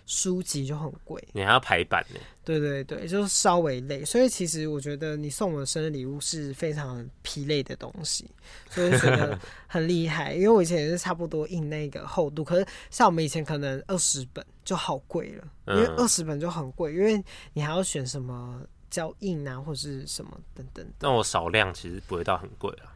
[0.05, 2.19] 书籍就很贵，你还要排版呢。
[2.43, 8.29] 对对对，就是稍微累，所以其实我觉得你送我的生日礼物是非常疲累的东西，
[8.69, 10.35] 所以我觉得很厉害。
[10.35, 20.85] 因为我以前也是差不多印那个厚度，可是像我们以前可能二十本就好贵了，因为二十本就很贵，因为你还要选什么胶印啊或者是什么等等。
[20.99, 22.93] 那我少量其实不会到很贵啊。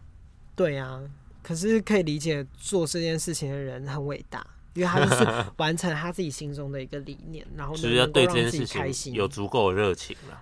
[0.55, 1.01] 对啊，
[1.41, 4.45] 可是可以理解做这件事情的人很伟大。
[4.75, 10.39] 因为他就是完成他自己心中的一个理念，然后能够让自己开心，有足够的热情了。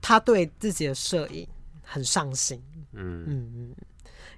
[0.00, 1.46] 他对自己的摄影
[1.82, 2.60] 很上心，
[2.94, 3.74] 嗯嗯嗯，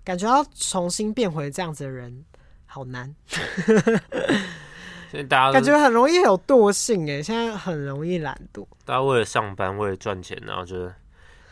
[0.03, 2.25] 感觉要重新变回这样子的人
[2.67, 3.15] 好难。
[5.29, 8.67] 大家 感觉很容易有惰性哎，现在很容易懒惰。
[8.85, 10.91] 大家为了上班，为了赚钱，然后就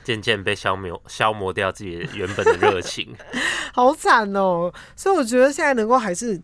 [0.02, 3.14] 渐渐被消磨消磨掉自己原本的热情，
[3.72, 4.72] 好惨哦。
[4.96, 6.42] 所以我觉得现在能够还是。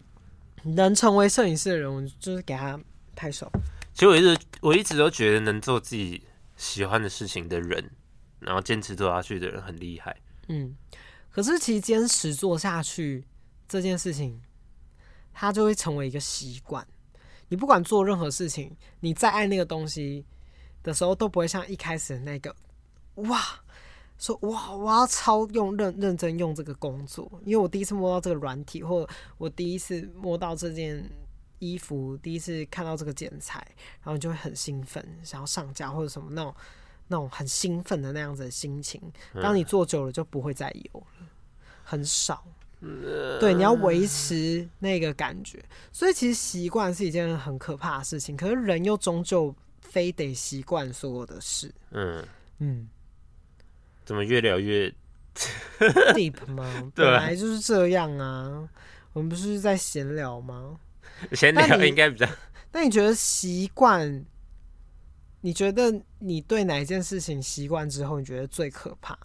[0.62, 2.78] 能成为摄影师的人，我就是给他
[3.14, 3.50] 拍手。
[3.92, 6.22] 其实我一直我一直都觉得能做自己
[6.56, 7.90] 喜欢的事情的人，
[8.40, 10.16] 然后坚持做下去的人很厉害。
[10.48, 10.76] 嗯，
[11.30, 13.24] 可是其实坚持做下去
[13.68, 14.40] 这件事情，
[15.32, 16.86] 它就会成为一个习惯。
[17.48, 20.26] 你不管做任何事情，你再爱那个东西
[20.82, 22.54] 的时候，都不会像一开始的那个
[23.14, 23.40] 哇，
[24.18, 31.08] 说哇，我要超用认认真用这个工作，因为我第一次摸到这个软体，或者我第一次摸到这件
[31.58, 33.58] 衣服，第一次看到这个剪裁，
[34.02, 36.54] 然后你就会很兴奋，想要上架或者什么那种
[37.08, 39.00] 那种很兴奋的那样子的心情。
[39.42, 41.26] 当你做久了，就不会再有了，
[41.82, 42.44] 很少。
[43.40, 48.36] 对，你要维持那个感觉，所以其实习惯是一件很可怕的事情。
[48.36, 51.74] 可是人又终究非得习惯所有的事。
[51.90, 52.22] 嗯
[52.58, 52.88] 嗯，
[54.06, 54.90] 怎么越聊越
[56.14, 56.90] deep 吗？
[56.96, 58.66] 本来就是这样啊。
[59.12, 60.78] 我们不是在闲聊吗？
[61.32, 62.26] 闲聊应该比较。
[62.72, 64.24] 那你觉得习惯？
[65.40, 69.18] 你觉得你对哪一件事情习惯之后，你觉得最可怕？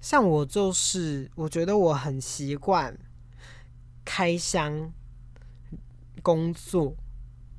[0.00, 2.96] 像我就是，我觉得我很习惯
[4.04, 4.92] 开箱
[6.22, 6.94] 工作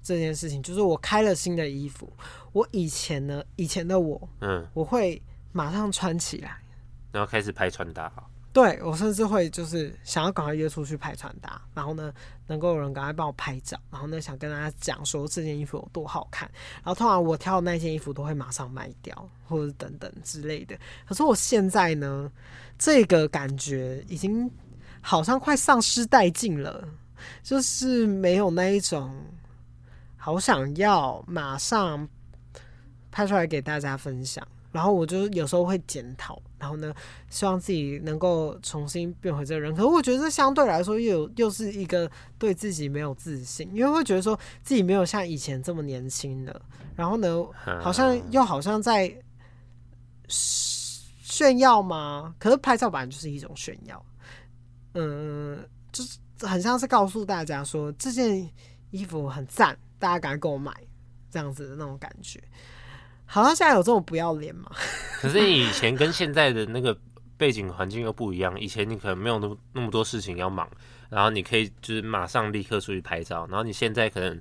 [0.04, 0.62] 这件事情。
[0.62, 2.12] 就是我开了新的衣服，
[2.54, 5.20] 我以前呢，以前的我，嗯，我会
[5.56, 6.58] 马上穿起来，
[7.14, 8.12] 然后开始拍穿搭。
[8.52, 12.14] 对，我甚至会就是想要赶快约出去拍穿搭，然后呢，
[12.48, 16.52] 能够有人赶快帮我拍照，然后呢，想跟大家讲说这件衣服有多好看，
[16.84, 20.78] 然后通常我挑的那件衣服都会马上卖掉，或者等等之类的。
[21.08, 22.30] 可是我现在呢，
[22.78, 24.52] 这个感觉已经
[25.00, 26.86] 好像快丧失殆尽了，
[27.44, 29.24] 就是没有那一种
[30.18, 32.06] 好想要马上
[33.10, 34.46] 拍出来给大家分享。
[34.76, 36.94] 然后我就有时候会检讨，然后呢，
[37.30, 39.74] 希望自己能够重新变回这个人。
[39.74, 46.62] 可是我觉得这相对来说又有又是一个对自己没有自信，因为会觉得说自己没有像以前这么年轻了。
[46.94, 47.30] 然后呢，
[47.80, 49.16] 好像又好像在
[50.28, 52.36] 炫耀吗？
[52.38, 54.06] 可是拍照本来就是一种炫耀，
[54.96, 55.58] 嗯，
[55.94, 58.46] 就是很像是告诉大家说这件
[58.92, 60.74] 衣服很赞，大家赶快给我买，
[61.32, 62.44] 这样子的那种感觉。
[63.26, 64.72] 好像现在有这么不要脸吗？
[65.20, 66.98] 可是你以前跟现在的那个
[67.38, 68.60] 背景环境又不一样。
[68.60, 70.70] 以前你可能没有那么那么多事情要忙，
[71.10, 73.46] 然后你可以就是马上立刻出去拍照。
[73.48, 74.40] 然后你现在可能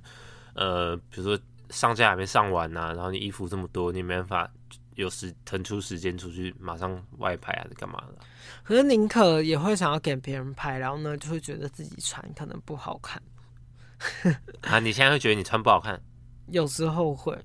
[0.53, 1.37] 呃，比如说
[1.69, 4.49] 上架还没上完呐、啊，然后你衣服这么多，你没办法
[4.93, 8.19] 有时腾出时间出去马上外拍还是，干嘛的？
[8.63, 13.21] 可是宁可也会想要给别人拍，然后呢就会觉得自己穿可能不好看。
[14.61, 15.99] 啊，你现在会觉得你穿不好看？
[16.47, 17.35] 有时候会。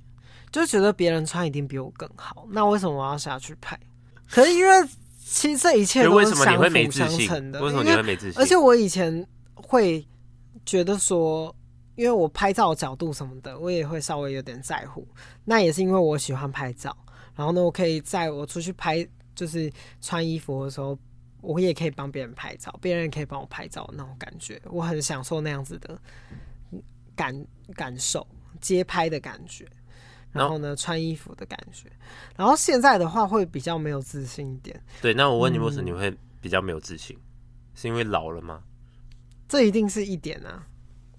[0.50, 3.78] 就觉得别人穿一定比我更好，那为什么我要下去拍？
[4.28, 7.62] 可是因为其实这一切都是相辅相成的。
[7.62, 8.40] 为什么你会没自信？
[8.40, 10.06] 而且我以前会
[10.66, 11.54] 觉得说，
[11.94, 15.06] 因为我拍照角度什么的，我也会稍微有点在乎。
[15.44, 16.96] 那也是因为我喜欢拍照，
[17.34, 20.98] 然后呢，我可以在我出去拍，就是穿衣服的时候，
[21.40, 26.00] 我也可以帮别人拍照，别人也可以帮我拍照那种感觉，我很享受那样子的
[27.14, 28.26] 感感受，
[28.60, 29.66] 街拍的感觉。
[30.32, 31.90] 然后呢，穿衣服的感觉。
[32.36, 34.82] 然后现在的话，会比较没有自信一点。
[35.00, 37.18] 对，那我问你，为什么你会比较没有自信？
[37.74, 38.62] 是因为老了吗？
[39.48, 40.66] 这一定是一点啊。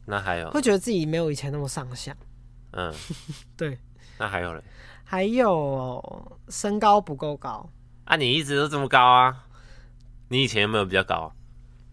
[0.05, 0.49] 那还有？
[0.51, 2.15] 会觉得自己没有以前那么上相。
[2.71, 2.93] 嗯，
[3.57, 3.77] 对。
[4.17, 4.63] 那还有嘞？
[5.03, 7.69] 还有身高不够高。
[8.05, 9.45] 啊，你一直都这么高啊？
[10.29, 11.33] 你以前有没有比较高？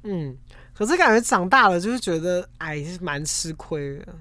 [0.05, 0.37] 嗯，
[0.73, 4.15] 可是感觉长大了，就是觉得矮是蛮吃亏的。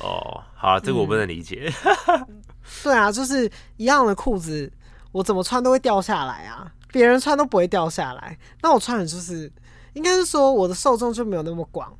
[0.00, 1.72] 哦，好啊，这个我不能理解。
[2.06, 2.42] 嗯、
[2.84, 4.70] 对啊，就是一样的裤子，
[5.12, 8.38] 我怎么穿都会掉下来啊，别人穿都不会掉下来。
[8.62, 9.52] 那我穿的就是，
[9.94, 11.92] 应该是说我的受众就没有那么广。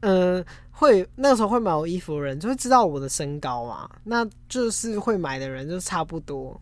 [0.00, 6.58] 嗯、呃，会那个时候会买我衣服的人就会知道我的身高啊，那就是会买的人就差不多，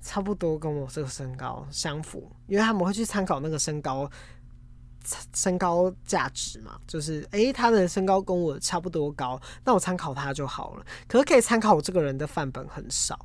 [0.00, 4.08] 差不多跟我这个身高相符，因为他们会去参考那个身高。
[5.34, 10.84] 身高价值嘛，就是诶、欸，他的身高跟我差不多高，那我参考他就好了。
[11.06, 13.18] 可是可以参考我这个人的范本很少，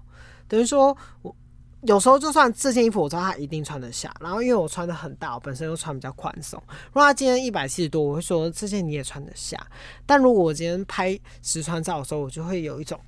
[0.47, 1.35] 等于说我
[1.83, 6.61] 有时候就算这件衣服我知道他一定穿得下，然后因为我穿的很大，我本身又穿比较宽松。
[6.87, 9.57] 如果他今天一百七十多，我会说这件你也穿得下。
[10.05, 12.99] 但如果我今天拍实穿照的时候，我就会有一种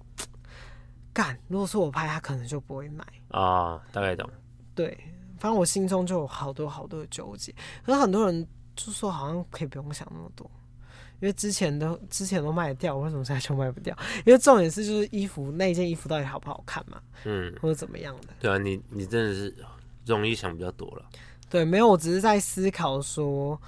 [1.12, 3.82] 干，如果说我拍他，可能就不会买啊、哦。
[3.92, 4.30] 大概懂。
[4.74, 4.98] 对，
[5.38, 7.54] 反正我心中就有好多好多的纠结。
[7.86, 8.48] 可是很多人。
[8.86, 10.50] 就说好像可以不用想那么多，
[11.20, 13.96] 因为之前都之前都卖得掉，为什么现在就卖不掉？
[14.26, 18.30] 因为重点是就是衣服那一件衣服到底好不好看嘛，嗯，或者怎么样的？
[18.40, 19.54] 对啊，你你真的是
[20.06, 21.06] 容易想比较多了。
[21.50, 23.60] 对，没有，我只是在思考说，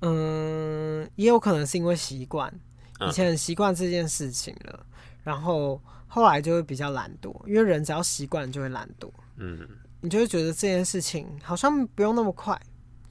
[0.00, 2.52] 嗯，也有可能是因为习惯，
[3.06, 4.86] 以前很习惯这件事情了，嗯，
[5.24, 9.68] 然后后来就会比较懒惰，因为人只要习惯就会懒惰，嗯，
[10.00, 12.58] 你就会觉得这件事情好像不用那么快。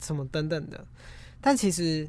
[0.02, 0.84] 什么等等的，
[1.40, 2.08] 但其实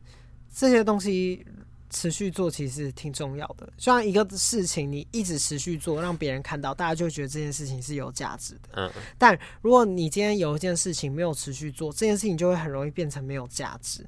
[0.54, 1.46] 这些东西
[1.90, 3.72] 持续做其实挺重要的。
[3.78, 8.70] 像一个事情，你一直持续做，让别人看到，大家就觉得这件事情是有价值的。
[8.78, 8.92] 嗯。
[9.18, 14.04] 但如果你今天有一件事情没有持续做，这件事情就会很容易变成没有价值，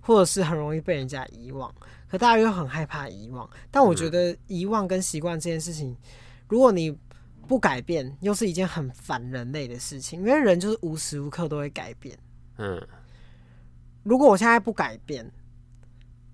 [0.00, 1.72] 或者是很容易被人家遗忘。
[2.08, 3.48] 可大家又很害怕遗忘。
[3.70, 5.96] 但我觉得遗忘跟习惯这件事情，
[6.48, 6.96] 如果你
[7.46, 12.18] 不改变，又是一件很反人类的事情，因为人就是无时无刻都会改变。
[12.58, 12.84] 嗯。
[14.02, 15.30] 如果我现在不改变，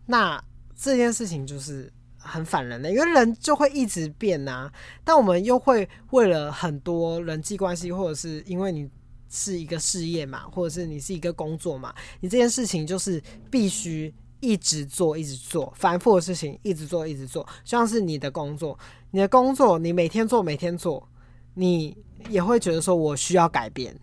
[0.06, 0.42] 那
[0.74, 4.72] 这件事情就是很反人类，因为人就会一直变、啊。
[5.04, 8.88] 但我们又会为了很多人际关系，或者是因为你
[9.28, 17.46] 是一个事业嘛，或者是你是一个工作嘛，你这件事情就是必须一直做，一直做，反复的事情一直做，一直做。
[17.64, 18.78] 像是你的工作，
[19.10, 21.06] 你的工作你每天做，每天做，
[21.52, 21.94] 你
[22.30, 23.94] 也会觉得说我需要改变，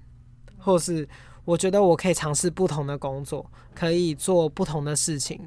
[0.60, 1.10] 或是。
[1.46, 5.40] 我觉得我可以尝试不同的工作，可以做不同的事情，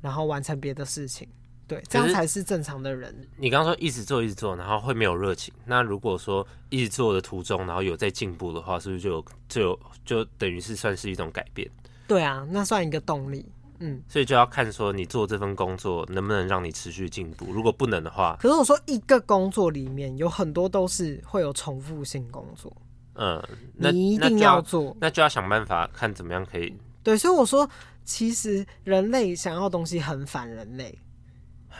[0.00, 1.26] 然后完成别的事情，
[1.66, 3.14] 对，这样才是正常的人。
[3.36, 5.54] 你刚刚说一直做一直做，然后会没有热情。
[5.64, 11.70] 那如果说一直做的途中，然后有在进步的话，是不是就有就有就等于是算是一种改变？
[12.06, 13.46] 对啊，那算一个动力。
[13.80, 17.52] 嗯，所以就要看说你做这份工作能不能让你持续进步。
[17.52, 22.74] 如果不能的话，可是我说一个工作里面有很多都是会有重复性工作。
[23.14, 23.42] 嗯，
[23.76, 26.76] 那你一定要做那，那就要想办法看怎么样可以。
[27.02, 27.68] 对，所以我说，
[28.04, 30.98] 其实人类想要的东西很反人类，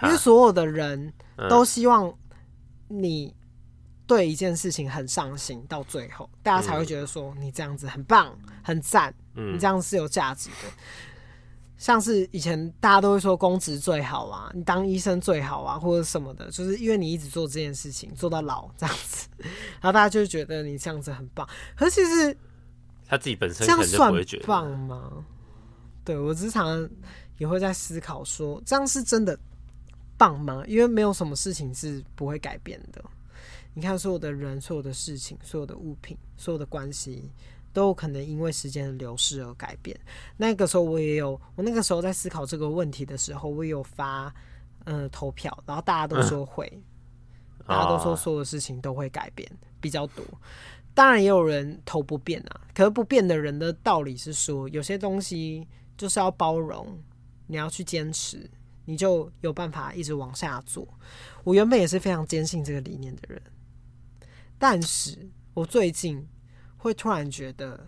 [0.02, 1.12] 因为所有的人
[1.48, 2.12] 都希望
[2.88, 3.34] 你
[4.06, 10.68] 对一件事情很上心，到最后大家才会觉得说你这样子很棒、很赞，你这样是有价值的。
[11.76, 19.28] 像是以前大家都会说公职最好啊，你当医生最好啊，或者什么的，就是因为你一直做这件事情做到老这样子，
[19.80, 21.46] 然后大家就觉得你这样子很棒。
[21.76, 22.36] 可是其实
[23.06, 24.12] 他自己本身这样算
[24.46, 25.24] 棒吗？
[26.04, 26.88] 对，我时常
[27.38, 29.38] 也会在思考说，这样是真的
[30.16, 30.62] 棒吗？
[30.66, 33.04] 因为没有什么事情是不会改变的。
[33.74, 37.32] 你看，所有的人、所有的事情、所有的物品、所有的关系。
[37.74, 39.98] 都有可能因为时间的流逝而改变。
[40.36, 44.32] 那个时候我也有，我那个时候在思考这个问题的时候，我也有发
[44.84, 46.66] 呃投票，然后大家都说会，
[47.58, 49.50] 嗯、大家都说所有事情都会改变
[49.80, 50.24] 比较多。
[50.94, 55.66] 当然也有人投不变啊，可是不变的人的道理是说，有些东西
[55.96, 56.86] 就是要包容，
[57.48, 58.48] 你要去坚持，
[58.84, 60.86] 你就有办法一直往下做。
[61.42, 63.42] 我原本也是非常坚信这个理念的人，
[64.56, 66.24] 但是我最近。
[66.84, 67.80] 会突然觉得，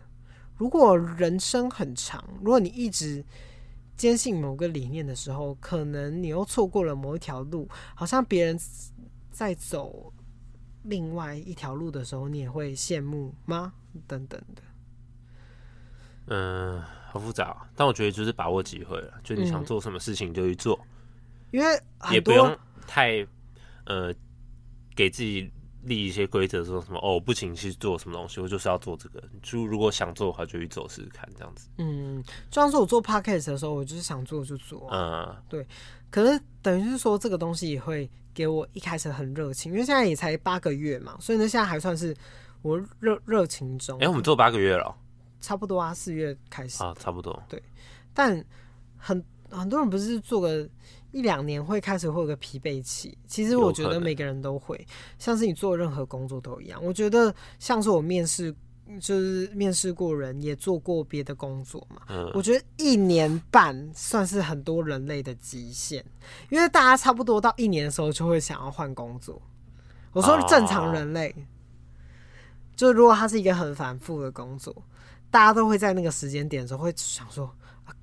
[0.56, 3.22] 如果人生很长，如果你一直
[3.94, 8.58] 坚信某个理念的时候，可能你又错过了某一条路，好像别人
[9.30, 10.10] 在走
[10.84, 13.74] 另外一条路的时候，你也会羡慕吗？
[14.06, 14.62] 等等的。
[16.28, 20.80] 嗯，好复杂，但我觉得就是把握机会了，就你想做什么事情就去做，
[21.50, 21.66] 因为
[22.10, 23.26] 也不用太
[23.84, 24.10] 呃
[24.94, 25.52] 给自己。
[25.86, 29.22] 立一些规则，说什么哦，不请去做什么东西，我就是要做这个。
[29.42, 31.68] 就如果想做的话，就去做试试看，这样子。
[31.78, 34.88] 嗯，就像是我做 podcast 的时候，我就是想做就做。
[34.90, 35.66] 嗯，对。
[36.10, 42.14] 可是等于是说，这个东西也会给我一开始很热情，因为现在也才八个月嘛，所以呢，现在还算是
[42.62, 43.96] 我热热情中。
[43.98, 44.94] 哎、欸，我们做八个月了，
[45.40, 47.42] 差不多啊，四月开始啊，差不多。
[47.48, 47.62] 对，
[48.12, 48.44] 但
[48.96, 50.68] 很很多人不是做个。
[51.16, 54.86] 一两年会开始会有个疲惫期，其实我觉得每个人都会，
[55.18, 56.78] 像是你做任何工作都一样。
[56.84, 58.54] 我觉得像是我面试，
[59.00, 62.02] 就是面试过人，也做过别的工作嘛。
[62.10, 66.04] 嗯，我觉得一年半算是很多人类的极限，
[66.50, 69.40] 因为大家差不多到一年的时候就会想要换工作。
[70.12, 71.34] 我说正常人类，
[72.76, 74.84] 就如果他是一个很繁复的工作，
[75.30, 77.50] 大家都会在那个时间点的时候会想说。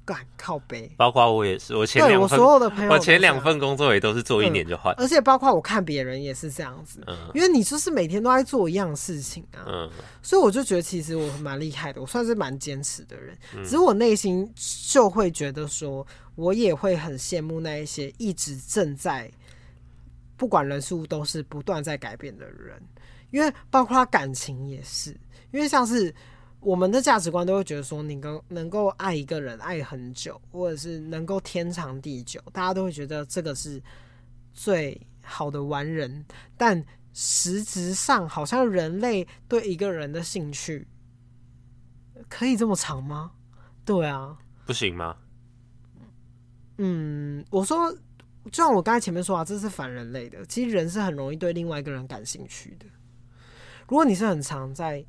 [0.05, 9.89] 干靠背，包括我也是，我前两份，我所有的朋友，我前两份工作也都是做一年就换，而且包括我看别人也是这样子，嗯，因为你就是每天都在做一样事情啊，嗯，
[10.21, 14.51] 所以我就觉得其实我蛮厉害的，我算是蛮坚持的人，只是我内心
[14.89, 16.05] 就会觉得说，
[16.36, 19.31] 我也会很羡慕那一些一直正在
[20.36, 22.81] 不管人事物都是不断在改变的人，
[23.31, 25.11] 因为包括他感情也是，
[25.51, 26.13] 因为像是。
[26.64, 33.82] 我们的价值观都会觉得说，你能能够爱一个人爱很久，或者是能够天长地久，大家都会觉得这个是
[34.53, 36.26] 最好的完人。
[36.57, 36.84] 但
[37.14, 40.88] 实质上，好像人类对一个人的兴趣
[42.30, 43.32] 可以这么长吗？
[43.84, 45.18] 对啊，不行吗？
[46.78, 47.91] 嗯，我说，
[48.45, 50.45] 就像我刚才前面说啊，这是反人类的。
[50.45, 52.86] 其实人是很容易对另外一个人感兴趣的。
[53.88, 55.05] 如果你是很常在。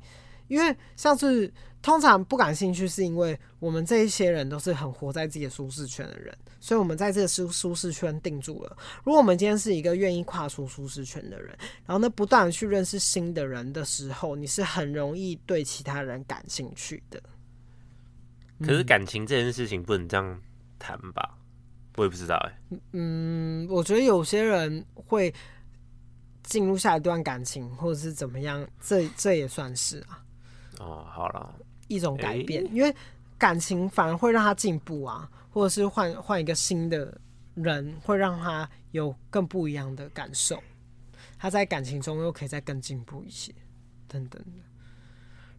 [0.47, 8.77] 因为像是通常不感兴趣，是因为我们这一些人都是很活在自己的舒适圈的人，所以我们在这个舒舒适圈定住了。
[9.03, 17.21] 如果我们今天是一个愿意跨出舒适圈的人，然后呢，不断的去认识新的人的时候，你是很容易对其他人感兴趣的。
[18.61, 20.41] 可是感情这件事情不能这样
[20.79, 21.37] 谈吧？
[21.97, 22.79] 我也不知道哎、欸。
[22.93, 25.33] 嗯，我觉得有些人会
[26.43, 30.23] 进入下一段感情，或者是怎么样，这这也算是啊。
[30.79, 31.55] 哦，好了。
[31.87, 32.95] 一种改变，欸、因为
[33.37, 37.15] 感情反而会让他进步啊，或者是换换一个新的
[37.53, 40.61] 人，会让他有更不一样的感受。
[41.37, 43.53] 他在感情中又可以再更进步一些，
[44.07, 44.63] 等等的。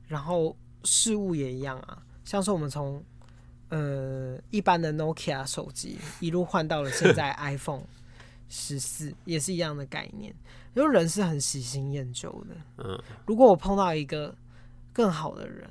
[0.09, 3.01] 然后事物也一样啊，像是我们从
[3.69, 7.85] 呃一般的 Nokia 手机一路换到了现在 iPhone
[8.49, 10.35] 十四，也是一样的概念。
[10.75, 12.57] 因为人是很喜新厌旧的。
[12.79, 14.35] 嗯，如果我碰到一个
[14.97, 15.71] 更好的人。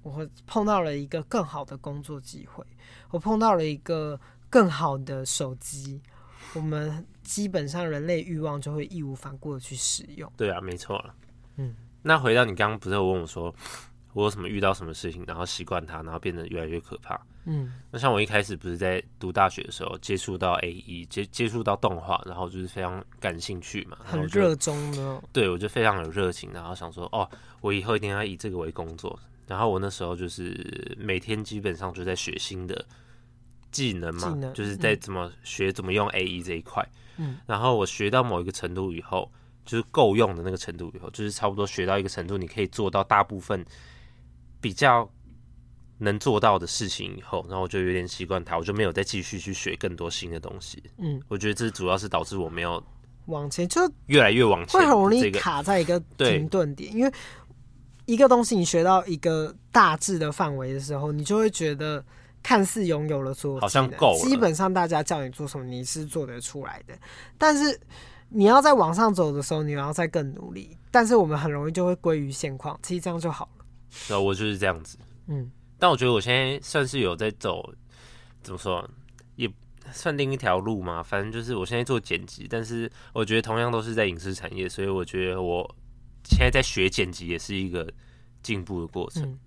[0.00, 2.64] 我会碰到了一个更好的工作机会，
[3.10, 4.18] 我碰到了一个
[4.48, 6.00] 更好的手机，
[6.54, 10.32] 我们基本上人类欲望就会义无反顾的去使用。
[10.36, 11.14] 对啊，没错啊。
[11.56, 13.52] 嗯，那回到你刚刚不是有问我说，
[14.12, 17.20] 我有什么遇到什么事情，然后习惯它，然后变得越来越可怕。
[17.44, 25.22] 嗯，那像我一开始不是在读大学的时候接触到 AE，接接触到动画，然后就是非常感兴趣嘛，很热衷的。
[25.32, 27.28] 对，我就非常有热情，然后想说，哦，
[27.60, 29.18] 我以后一定要以这个为工作。
[29.46, 32.84] 然后我那时候就是每天基本上就在学新的
[33.72, 36.86] 技能嘛，能就是在怎么学怎么用 AE 这一块。
[37.16, 39.28] 嗯，然后我学到某一个程度以后，
[39.64, 43.64] 就是够用的那个程度以后，就是差不多学到一个程度，你可以做到大部分
[44.60, 45.10] 比较
[46.00, 50.82] 能做到的事情以后，然后我就有点习惯它，我就没有再继续去学更多新的东西。
[50.98, 52.82] 嗯，我觉得这主要是导致我没有
[53.26, 57.12] 往前，就越来越往前，会很容易卡在一个停顿点，因为。
[58.06, 62.04] 一个东西你学到一个大致的范围的时候，你就会觉得
[62.42, 64.18] 看似拥有了所有，好像够了。
[64.18, 66.98] 基本上大家叫你做什么，你是做得出来的。
[67.38, 67.78] 但是
[68.28, 70.76] 你要在往上走的时候，你要再更努力。
[70.90, 73.64] 但是我们很容易就会归于现况，其实这样就好了。
[74.08, 74.98] 对，我就是这样子。
[75.28, 75.48] 嗯，
[75.80, 77.74] 但我觉得我现在算是有在走，
[78.42, 78.88] 怎么说，
[79.34, 79.50] 也
[79.90, 81.02] 算另一条路嘛。
[81.02, 85.74] 反正就是我现在做剪辑，但是我觉得同样都是在影视产业，所以我觉得我。
[86.22, 87.90] 现在在学剪辑也是一个
[88.42, 89.38] 进步的过程，嗯，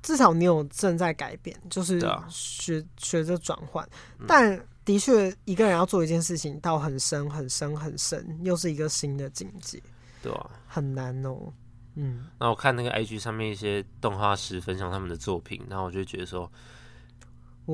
[0.00, 2.00] 至少你有正在改变，就是
[2.30, 3.86] 学学着转换。
[4.28, 9.82] 但的确，一个人要做一件事情到很深、很深、很深，又是一个新的境界，
[10.22, 11.52] 对啊，很难哦。
[11.98, 16.50] 嗯，那我看那个 IG 上面一些动画师分享他们的作品，然后我就觉得说，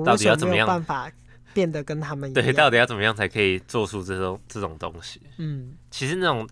[0.04, 1.10] 到底要怎么样办法
[1.52, 2.42] 变得跟他们一样？
[2.42, 5.20] 对，到底要怎么样才可以做出这种这种东西？
[5.36, 6.48] 嗯，其实那种。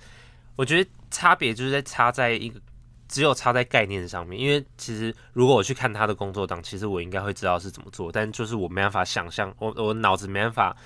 [0.55, 2.61] 我觉得差别就是在差在一个，
[3.09, 4.39] 只有差在概念上面。
[4.39, 10.77] 因为其实如果我去看他的工作档，其实我应该会知道是怎么做，但就是我没办法想象，我我脑子没办法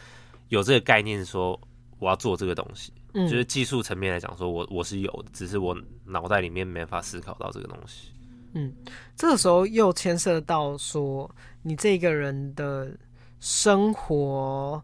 [0.51, 1.61] 有这个概念，说
[1.99, 2.93] 我要做这个东西。
[3.17, 8.13] 嗯，就是技术层面来讲，说我我是有的，只是我脑袋里面没法思考到这个东西。
[8.53, 8.73] 嗯，
[9.17, 11.29] 这个时候又牵涉到说
[11.63, 12.97] 你这个人的
[13.41, 14.81] 生活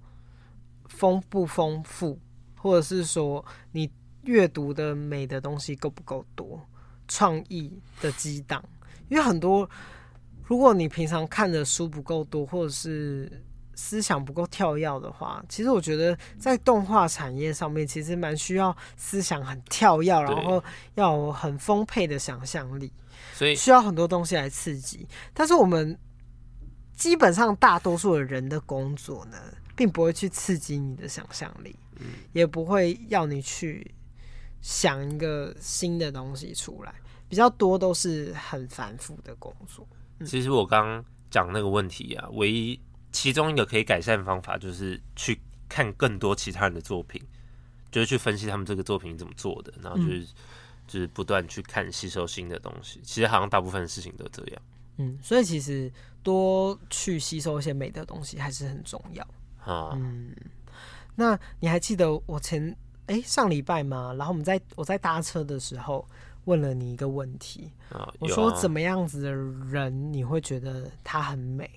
[0.87, 2.18] 丰不丰富，
[2.57, 3.89] 或者是说你。
[4.24, 6.64] 阅读的美的东西够不够多？
[7.09, 8.64] 创意的激荡，
[9.09, 9.68] 因为很多，
[10.45, 13.43] 如果你平常看的书不够多，或者是
[13.75, 20.62] 思想不够跳跃的话，其实我觉得在动画产业上面，其实蛮需要思想很跳跃，然后
[20.95, 22.93] 要有很丰沛的想象力，
[23.33, 25.07] 所以需要很多东西来刺激。
[25.33, 25.99] 但是我们
[26.95, 29.37] 基本上大多数的人的工作呢，
[29.77, 31.77] 并不会去刺激你的想象力，
[32.33, 33.95] 也不会要你去。
[34.64, 36.95] 想一个新的东西出来，
[37.29, 39.85] 比较多都是很繁复的工作。
[40.20, 42.81] 嗯、其实我刚刚讲那个问题啊，唯一
[43.13, 47.23] 其中一个可以改善的方法就是去看更多其他人的作品，
[47.91, 50.27] 就是去分析他们这个作品怎么做的，然后就是、嗯、
[50.89, 53.01] 就是不断去看吸收新的东西。
[53.05, 54.63] 其实好像大部分的事情都这样。
[54.97, 55.93] 嗯，所以其实
[56.23, 59.23] 多去吸收一些美的东西还是很重要。
[59.65, 60.35] 啊，嗯，
[61.15, 62.77] 那你还记得我前？
[63.07, 66.09] 哎，上礼拜吗，然后我们在我在搭车的时候
[66.45, 71.69] 问了你一个问题，啊、我说怎么样子的人你会觉得他很美？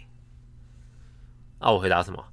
[1.60, 2.24] 啊，我回答什么？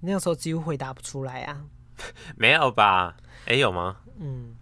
[0.00, 1.64] 你那个时候几乎回答不出来啊？
[2.36, 3.16] 没有吧？
[3.46, 3.96] 哎，有吗？
[4.18, 4.54] 嗯，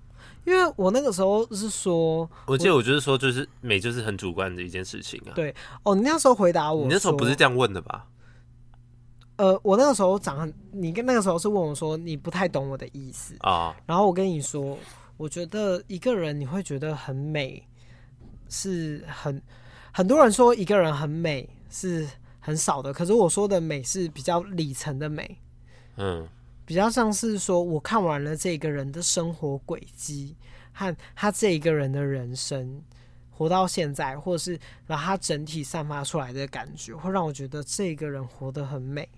[0.44, 5.32] 因为我那个时候是说，我记得我就是说，就是美就是很主观的一件事情啊。
[5.34, 8.06] 对，哦，你那时候回答我，你那时候不是这样问的吧？
[9.36, 14.78] 呃，我那个时候长很，你跟那个时候是问我说你不太懂我的意思啊，然后我跟你说，
[15.16, 17.66] 我觉得一个人你会觉得很美，
[18.48, 19.42] 是很
[19.90, 22.06] 很多人说一个人很美是
[22.42, 25.38] 很少的，可是我说的美是比较里层的美，
[25.96, 26.28] 嗯，
[26.66, 30.36] 比较像是说我看完了这个人的生活轨迹
[30.74, 32.82] 和他这一个人的人生。
[33.34, 39.08] 活到现在，或者是然后他整体散发出来的感觉，会让我觉得这个人活得很美。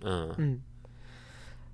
[0.00, 0.62] 嗯嗯。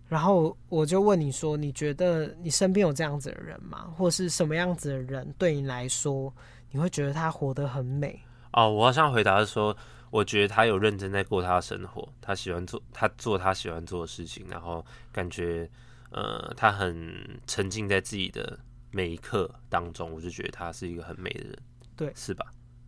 [0.09, 3.93] 然后我就问你说，你觉得你身边有这样子的人吗？
[3.97, 6.33] 或者是什么样子的人对你来说，
[6.71, 8.19] 你会觉得他活得很美？
[8.55, 9.77] 哦，我好像回答是说，
[10.11, 15.71] 我觉得他有认真在过他的生活，他喜欢做他做他喜欢做的事情，然后感觉
[16.11, 18.59] 呃，他很沉浸在自己的
[18.91, 21.59] 每一刻当中，我就觉得他是一个很美的人。
[21.97, 22.45] 对，是吧？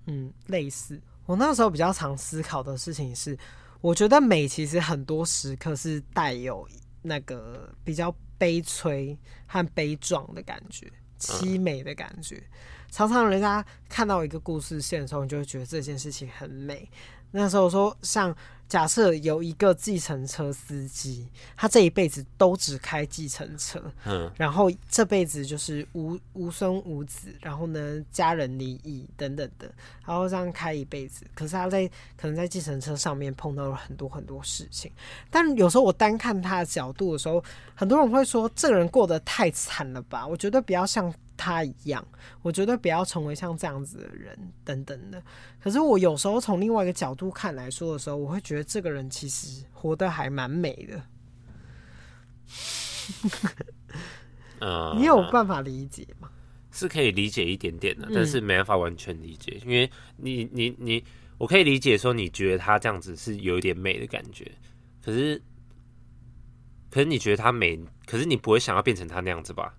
[0.07, 1.01] 嗯，类似。
[1.27, 3.39] 我那时候比较常思考的事情是，
[3.81, 6.69] 我觉得美其实很多时刻是带有
[7.01, 9.17] 那个比较悲催
[9.47, 12.43] 和悲壮的感觉，凄美的感觉。
[12.93, 16.89] 常常人家看到一个故事线的时候，你就会觉得这件事情很美。
[17.33, 18.33] 那时候说像。
[18.69, 29.71] 假设有一个计程车司机，他这一辈子都只开计程车，嗯，然后这辈子就是无无孙无子，然后呢，家人离异等等的，
[30.07, 31.27] 然后这样开一辈子。
[31.35, 31.87] 可是他在
[32.17, 34.91] 可能在计程车上面碰到了很多很多事情，
[35.31, 40.27] 但有时候我单看他的角度的时候，很多人会说这个人过得太惨了吧？
[40.27, 41.13] 我觉得比较像。
[41.43, 42.07] 他一样，
[42.43, 45.21] 我觉得不要成为像这样子的人，等等的。
[45.61, 51.03] 可是我有时候从另外一个角度看来说的时候，我会觉得这个人其实活得还蛮美的。
[54.61, 56.31] 嗯， 你有办法理解吗？
[56.71, 61.05] 是可以理解一点点的，但是没办法完全理解，嗯、因为你你你，
[61.37, 64.51] 我可以理解说你觉得他这样子是有一点美的感觉，
[65.05, 65.43] 可是
[66.91, 69.75] 可是你觉得他美，可是你不会想要变成他那样子吧？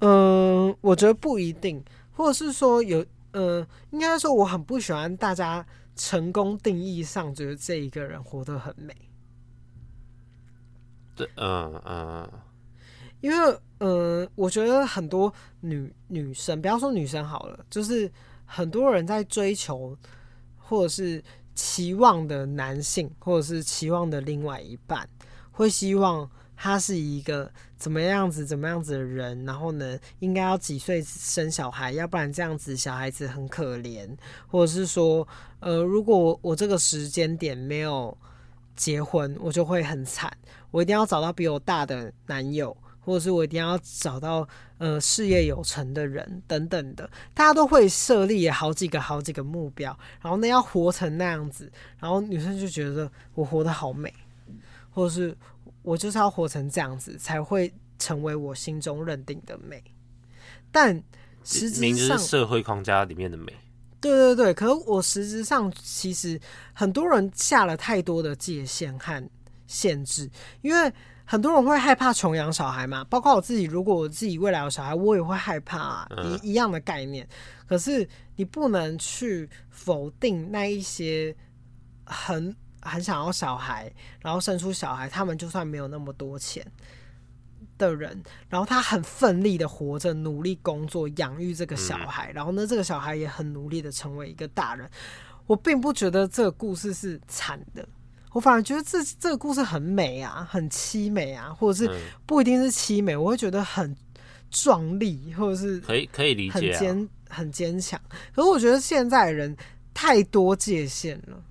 [0.00, 1.82] 嗯，我觉得不一定，
[2.12, 8.94] 或者是说有，呃，应该说我很不喜欢大家成功定义上觉得这一个人活得很美。
[11.14, 12.30] 对，嗯嗯，
[13.20, 18.10] 因为，嗯，我觉得很多女女生，不要说女生好了，就是
[18.46, 19.96] 很多人在追求
[20.56, 21.22] 或者是
[21.54, 25.08] 期望的男性，或者是期望的另外一半，
[25.50, 26.30] 会希望。
[26.62, 27.50] 他是一个
[27.80, 34.06] 怎么样子、怎么样子的人，然后呢，应该要几岁生小孩，要不然这样子小孩子很可怜，
[34.46, 35.26] 或者是说，
[35.60, 38.14] 呃，如果我，这个时间点没有
[38.76, 40.30] 结婚，我就会很惨，
[40.70, 54.12] 我一定要找到比我大的男友，或者是我一定要找到呃事业有成的人等等的，大家都会设立好几个、好几个目标，然后呢要活成那样子，然后女生就觉得我活得好美，
[54.90, 55.34] 或者是。
[55.82, 59.82] 我就是要活成这样子，才会成为我心中认定的美。
[60.70, 61.02] 但
[61.42, 63.52] 实际上，是社会框架里面的美。
[64.00, 66.40] 对对对，可是我实质上其实
[66.72, 69.28] 很多人下了太多的界限和
[69.66, 70.30] 限制，
[70.62, 70.92] 因为
[71.24, 73.64] 很多人会害怕穷养小孩嘛，包括我自己。
[73.64, 76.08] 如果我自己未来有小孩，我也会害怕啊，
[76.42, 77.28] 一一样的概念。
[77.66, 81.34] 可是你不能去否定那一些
[82.04, 82.54] 很。
[82.82, 86.64] 很想要小孩，然后生出小孩，他们就算没有那么多钱
[87.78, 94.88] 的人，然后他很奋力的活着，努力工作，养育这个小孩，然后呢，这个小孩也很努力的成为一个大人。
[95.46, 97.86] 我并不觉得这个故事是惨的，
[98.32, 101.90] 我反而觉得这这个故事很美啊，很凄美啊，或者是
[102.24, 103.96] 不一定是凄美，我会觉得很
[104.50, 108.00] 壮丽，或者是可以可以理解，很坚很坚强。
[108.34, 109.56] 可是我觉得现在的人
[109.92, 111.42] 太多界限了。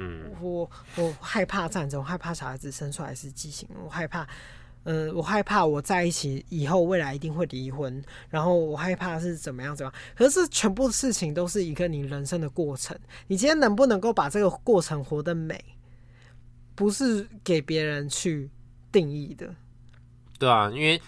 [0.00, 4.22] 嗯，我我害怕战争，我害怕小孩子生出来是畸形，我害怕，
[4.84, 10.02] 嗯、呃，我害怕我在一起以后未来一定会离婚，然后我害怕是怎么样怎么样。
[10.14, 12.96] 可是全部事情都是一个你人生的过程，
[13.26, 15.62] 你今天能不能够把这个过程活得美，
[16.76, 18.48] 不是给别人去
[18.92, 19.52] 定义的。
[20.38, 21.02] 对啊，因为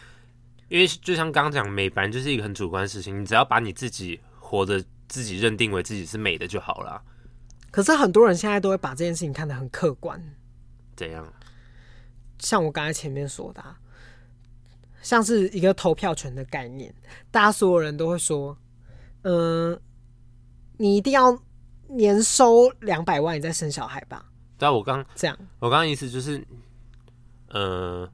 [0.69, 7.01] 因为就像刚刚讲，美本来就是一个很主观的事情，你只要把你自己活得自己认定为自己是美的就好了。
[7.71, 10.21] 可是很多人现在都会把这件事情看得很客观，
[10.97, 11.33] 怎样？
[12.39, 13.63] 像我刚才前面说的，
[15.03, 16.95] 像是一个投票权的概念，
[17.31, 18.57] 大家所有人都会说，
[19.23, 19.79] 嗯，
[20.79, 21.39] 你一定要
[21.89, 24.25] 年收两百万，你再生小孩吧？
[24.57, 26.43] 对啊，我刚这样，我刚刚意思就是，
[27.49, 28.11] 嗯，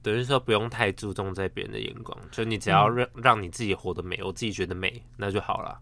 [0.00, 5.80] 等于说不用太注重在别人的眼光，就你只要让让你自己活得美，我自己觉得美，那就好了。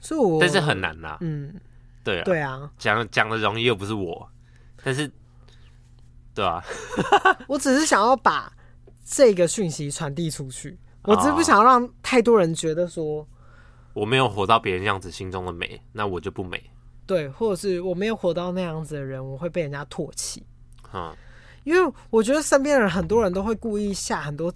[0.00, 1.60] 所以我，但是很难呐，嗯。
[2.04, 4.28] 对啊，对啊，讲讲的容易又不是我，
[4.84, 5.10] 但是，
[6.34, 6.62] 对啊，
[7.48, 8.52] 我只是想要把
[9.04, 13.26] 这个讯息传递出去，我只是不想要让太多人觉得说
[13.94, 16.70] 我没有活到别人样子心中的美，那我就不美。
[17.06, 20.44] 对，或者是我没有活到那样子的人，我会被人家唾弃。
[20.92, 21.14] 嗯，
[21.64, 24.52] 因为我觉得身边的人很多人都会故意下很多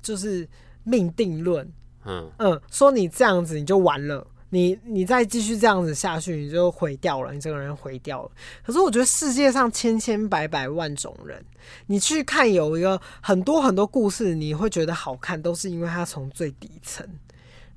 [0.00, 0.48] 就是
[0.84, 1.70] 命定论。
[2.04, 2.30] 嗯。
[2.38, 8.30] 嗯，说你这样子你就完了，你你再继续这样子下去，你就毁掉了，你这个人毁掉了。
[8.62, 11.42] 可是我觉得世界上千千百百万种人，
[11.86, 17.08] 你去看有一个很多很多故事，你会觉得好看，都是因为他从最底层。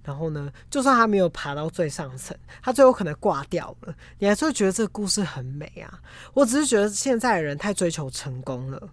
[0.03, 5.99] 然后呢，就算他没有爬到最上层，他最后可能挂掉了，你还是会觉得这个故事很美啊。
[6.33, 8.89] 我只是觉得现在的人太追求成功了，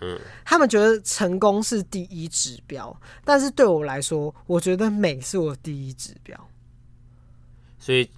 [0.00, 2.94] 嗯，他们觉得成功是第一指标，
[3.24, 6.38] 但是对我来说，我觉得美是我第一指标。
[7.84, 8.10] 所以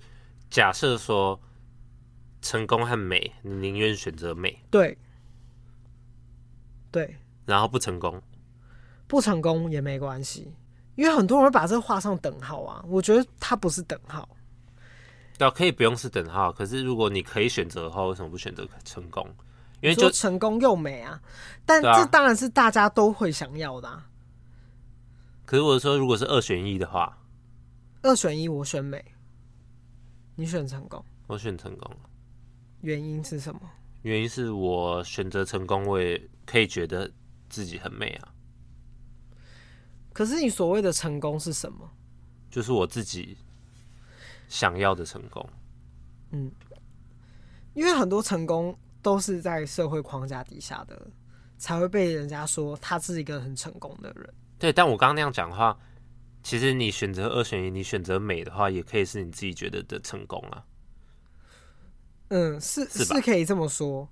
[0.49, 1.41] 假设说
[2.41, 4.97] 成功和美，你宁愿选择美，对，
[6.93, 8.23] 对，然后不成功，
[9.09, 10.55] 不成功也没关系。
[10.95, 14.29] 因为很多人会把这画上等号啊，我觉得它不是等号。
[15.37, 19.29] 对，可以不用是等号，可是如果你可以选择的话，为什么不选择成功？
[19.81, 21.21] 因为就成功又美啊，
[21.65, 24.07] 但这当然是大家都会想要的啊。
[25.45, 27.19] 可是我说，如果是二选一的话，
[28.03, 29.05] 二选一我选美，
[30.37, 31.91] 你选成功，我选成功。
[32.83, 33.61] 原因是什么？
[34.03, 37.11] 原因是我选择成功，我也可以觉得
[37.49, 38.33] 自己很美啊。
[40.13, 41.91] 可是你所谓的成功是什么？
[42.51, 43.37] 就是我自己
[44.49, 45.45] 想要的成功。
[46.31, 46.53] 嗯，
[47.75, 51.11] 因为很多成功都是在社会框架底下的，
[51.59, 54.35] 才会被人家说他是一个很成功的人。
[54.59, 55.79] 对，但我刚刚那样讲的话，
[56.47, 60.65] 其实你选择二选一，你选择美的话，也可以是你自己觉得的成功啊。
[62.29, 64.09] 嗯，是是，是可以这么说，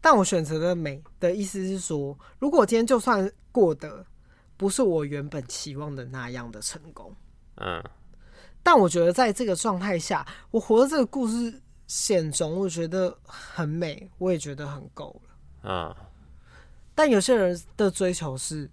[0.00, 4.04] 但我选择的美的意思是说，如果今天就算过得。
[4.56, 7.14] 不是我原本期望的那样的成功，
[7.58, 7.80] 嗯，
[8.60, 15.30] 但我觉得在这个状态下，我活的这个故事线中，我觉得很美，我也觉得很够了，
[15.62, 15.94] 嗯。
[16.92, 18.68] 但有些人的追求是，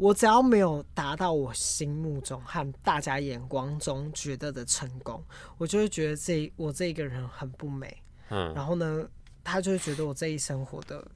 [0.00, 5.22] 我只要没有达到我心目中和大家眼光中觉得的成功，
[5.58, 8.54] 我就会觉得这我这一个人很不美，嗯。
[8.54, 9.06] 然后呢，
[9.44, 11.06] 他就会觉得我这一生活得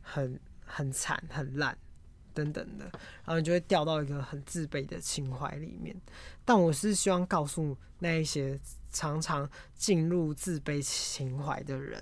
[0.00, 1.76] 很很惨很烂。
[2.34, 2.84] 等等的，
[3.24, 6.00] 然后你就会掉到一个很自卑的情怀里面。
[6.44, 8.56] 但我是希望告诉那一些
[8.92, 12.00] 常常进入自卑情怀的人，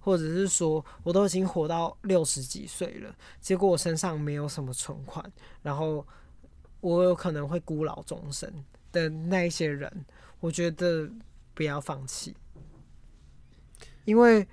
[0.00, 5.24] 或者是说我都已经活到六十几岁了，结果我身上没有什么存款，
[5.62, 6.04] 然后
[6.80, 8.52] 我有可能会孤老终生
[8.90, 10.04] 的那一些人，
[10.40, 11.08] 我觉得
[11.54, 12.34] 不要放弃，
[14.04, 14.48] 因为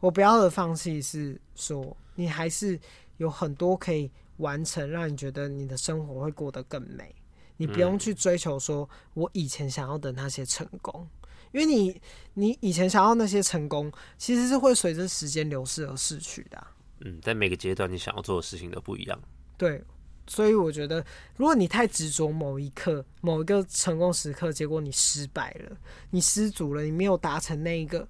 [0.00, 2.80] 我不要的放弃是说你还是
[3.18, 4.10] 有很多可以。
[4.38, 7.14] 完成，让你觉得你的生活会过得更美。
[7.56, 11.08] 你不用去追求说我以前想要的那些成功，
[11.52, 12.00] 因为你
[12.34, 16.72] 你以前想要那些成功，其实是会随着时间流逝而逝去的啊。
[17.00, 19.20] 嗯，在每个阶段你想要做的事情都不一样。
[19.56, 19.82] 对，
[20.26, 21.04] 所以我觉得，
[21.36, 25.76] 如果你太执着某一刻、某一个成功时刻，结果你失败了，
[26.10, 28.06] 你失足了，你没有达成那一个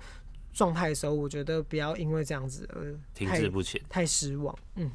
[0.52, 4.56] 状态的时候，我觉得不要因为这样子而停滞不前，太失望。
[4.76, 4.90] 嗯。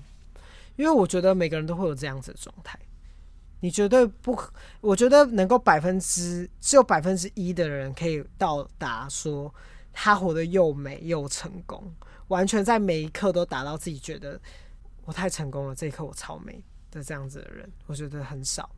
[0.78, 2.80] 因为我觉得每个人都会有这样子的状态，
[3.62, 9.54] 你绝对不可，我觉得能够百分之只有百分之一的人可以到达说
[9.94, 11.96] 他活得又美又成功，
[12.28, 14.38] 完全在每一刻都达到自己觉得
[15.06, 18.70] 我太成功了，这一刻我超美的这样子的人，我觉得很少。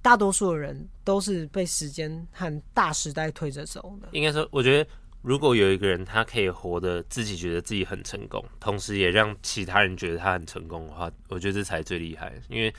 [0.00, 4.08] 大多数的人都是被时间和大时代推着走的。
[4.12, 4.90] 应该说，我觉得。
[5.22, 12.32] 如果有一个人，他可以活得自己觉得自己很成功，同时也让其他人觉得他很成功的话，我觉得这才最厉害。
[12.48, 12.74] 因为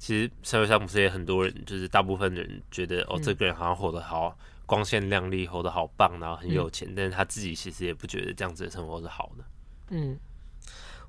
[0.00, 4.34] 其实社会上不是也很多人，就是大部分人觉得哦，这个人好像活得好
[4.64, 9.44] 光鲜亮丽，活得好棒，然后很有钱，但是他自己其实也不觉得这样子的生活是好的。
[9.90, 10.18] 嗯，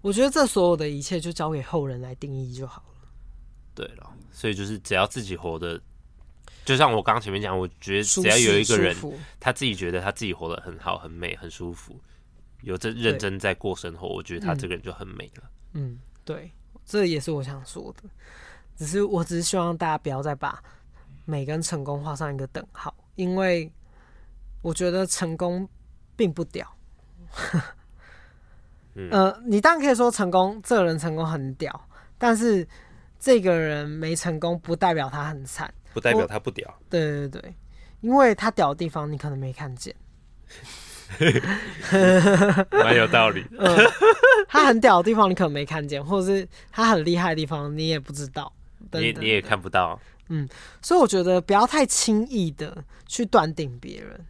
[0.02, 3.08] 我觉得这所有的一切就交给后人来定义就好了。
[3.74, 5.82] 对了，所以就是只要自己活得。
[6.66, 8.96] 就像我刚刚前面讲，我觉得只要有一个人，
[9.39, 12.00] 他自己觉得他自己活得很好、很美、很舒服，
[12.62, 15.50] 有这认真在过生活，我觉得他这个人就很美了。
[15.74, 16.52] 嗯，对，
[16.86, 18.10] 这也是我想说的。
[18.82, 20.59] 只是我只是希望大家不要再把
[21.25, 23.71] 美跟成功画上一个等号，因为
[24.63, 25.69] 我觉得成功
[26.15, 26.67] 并不屌。
[28.95, 31.79] 嗯、 呃，你当然可以说成功，这个人成功很屌，
[32.17, 32.67] 但是
[33.19, 35.71] 这个人没成功不代表他很惨。
[35.93, 37.55] 不代表他不屌，对对对，
[37.99, 39.95] 因为他屌的地方你可能没看见，
[42.71, 43.45] 蛮有道理。
[43.59, 43.77] 嗯，
[44.49, 48.51] 他很屌的地方你可能没看见，或者是他很厉害的地方你也不知道，
[48.92, 50.00] 等等，你你也看不到。
[50.28, 50.48] 嗯，
[50.82, 54.26] 所以我觉得不要太轻易的去断定别人，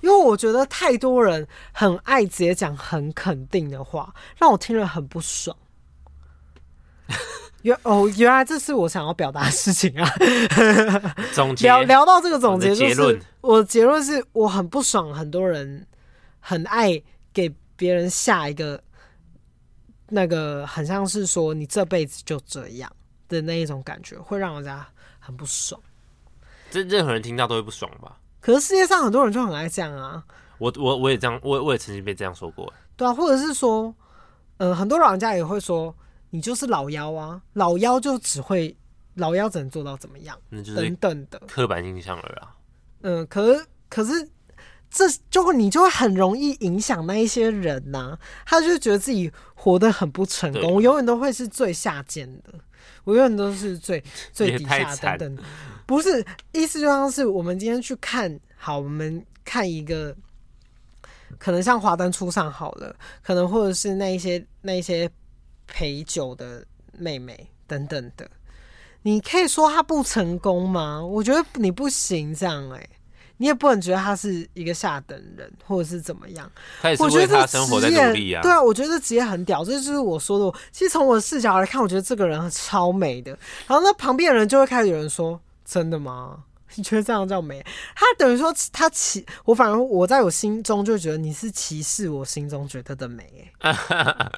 [0.00, 5.56] 因为我觉得太多人很爱直接讲很肯定的话，让我听了很不爽。
[7.62, 10.08] 原哦，原来这是我想要表达的事情啊！
[11.32, 15.86] 总结聊聊到这个总结，结就是我的结论是我很不爽，很多人
[16.38, 17.02] 很爱
[17.32, 18.80] 给别人下一个
[20.10, 22.92] 那个很像是说你这辈子就这样
[23.28, 24.86] 的那一种感觉，会让人家
[25.18, 25.80] 很不爽。
[26.70, 28.18] 这任何人听到都会不爽吧？
[28.40, 30.24] 可是世界上很多人就很爱这样啊！
[30.58, 32.72] 我我我也这样，我我也曾经被这样说过。
[32.96, 33.94] 对啊，或者是说，
[34.58, 35.94] 嗯、呃，很多老人家也会说。
[36.30, 38.76] 你就是老妖啊，老妖就只会
[39.14, 42.54] 老妖只能做到怎么样，那就是等等的刻板印象了啊。
[43.02, 44.28] 嗯，可是可是
[44.90, 52.52] 这就会你就会很容易影响那一些人呐、啊，他就觉得自己活得很不成功，我永远都会是最下贱的，
[53.04, 55.44] 我永远都是最 最底下等等。
[55.86, 60.16] 不是，意思就像是我们今天去看好，我们看一个
[61.38, 65.10] 可能像华灯初上好了，可能或者是那一些那一些。
[65.68, 68.30] 陪酒的妹妹等等的，
[69.02, 71.04] 你可以说她不成功吗？
[71.04, 72.90] 我觉得你不行这样哎、欸，
[73.38, 76.50] 你也不能觉得他是一个下等人或者是怎么样。
[76.80, 78.42] 他也是为他生活在努力啊。
[78.42, 80.58] 对啊，我觉得这职业很屌，这就是我说的。
[80.72, 83.30] 其实从我的视角来看，我觉得这个人超美的。
[83.66, 86.44] 然后那旁边的人就会开始有人说：“真的吗？
[86.76, 87.64] 你觉得这样叫美？”
[87.94, 93.76] 他等于说他歧我，反而我在我心中就觉得你是歧视我心中觉得的美、欸。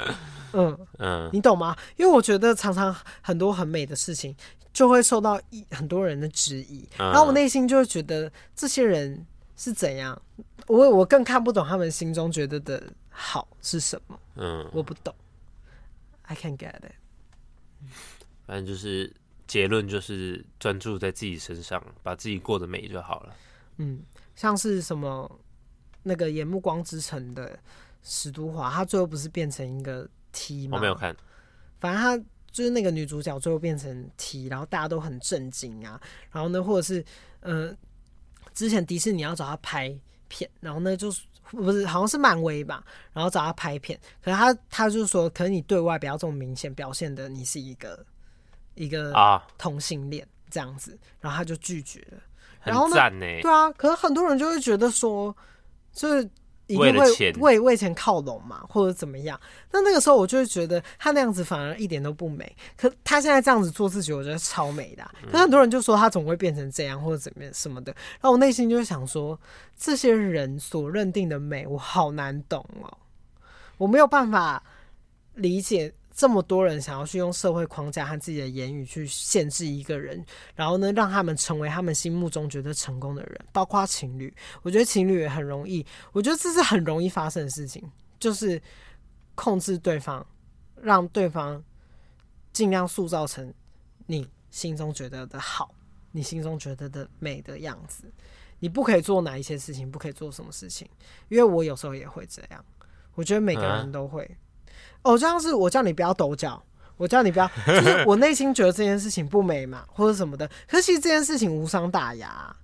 [0.54, 1.76] 嗯嗯，你懂吗？
[1.96, 4.34] 因为我觉得常常很多很美的事情
[4.78, 9.26] 就会受到一很多人的质疑，然后我内心就会觉得这些人
[9.56, 10.22] 是怎样，
[10.68, 14.20] 我我更看不懂他们心中觉得的好是什么。
[14.36, 15.12] 嗯，我不懂
[16.22, 16.92] ，I can't get it。
[18.46, 19.12] 反正就是
[19.48, 23.34] 结论就是专注在自己身上，把自己过得美就好了。
[23.78, 24.04] 嗯，
[24.36, 25.40] 像是什么
[26.04, 27.58] 那个演《暮光之城》的
[28.04, 30.08] 史都华，他最后不是变成一个。
[30.30, 30.76] T 吗？
[30.76, 31.16] 我没有看，
[31.80, 36.00] 反正他就是那个女主角最后变成 T，然后大家都很震惊啊。
[36.30, 37.04] 然后呢，或者是
[37.40, 37.76] 嗯、呃，
[38.54, 39.96] 之前迪士尼要找他拍
[40.28, 48.04] 片，然后呢就是不是好像是漫威吧，然后找他拍片，可是他他就说，可能你对外不要这么明显表现的你是一个
[48.74, 52.18] 一个啊同性恋这样子，然后他就拒绝了。
[52.62, 52.94] 然后呢，
[53.42, 55.36] 对啊，可是很多人就会觉得说，
[55.92, 56.28] 就是。
[56.68, 59.40] 一定会为为钱靠拢嘛，或者怎么样？
[59.72, 62.56] 那那个时候我就会觉得他那样子反而一点都不美。
[62.76, 65.12] 可他现在这样子做自己，我觉得超美的啊。
[65.32, 67.90] 可很多人就说他总会变成这样或者怎么样什么的。
[68.20, 69.36] 然后我内心就会想说，
[69.76, 72.98] 这些人所认定的美，我好难懂哦，
[73.78, 74.62] 我没有办法
[75.34, 75.92] 理解。
[76.18, 84.34] 这么多人想要去用社会框架和自己的言语去限制一个人，然后呢，让他们成为他们心目中觉得成功的人，包括情侣。
[84.62, 87.88] 我觉得情侣也很容易，我觉得这是很容易发生的事情，
[88.18, 88.60] 就是
[89.36, 90.26] 控制对方，
[90.82, 91.62] 让对方
[92.52, 93.54] 尽量塑造成
[94.06, 95.72] 你心中觉得的好，
[96.10, 98.12] 你心中觉得的美的样子。
[98.58, 100.88] 你不可以做哪一些事情，不可以做什么事情，
[101.28, 102.64] 因为我有时候也会这样。
[103.14, 104.28] 我觉得每个人都会。
[105.08, 106.62] 哦，就像是我叫你不要抖脚，
[106.98, 110.46] 我叫你不要，就是我内心觉得这件事情不美嘛，或者什么的。
[110.66, 112.54] 可是其实这件事情无伤大雅，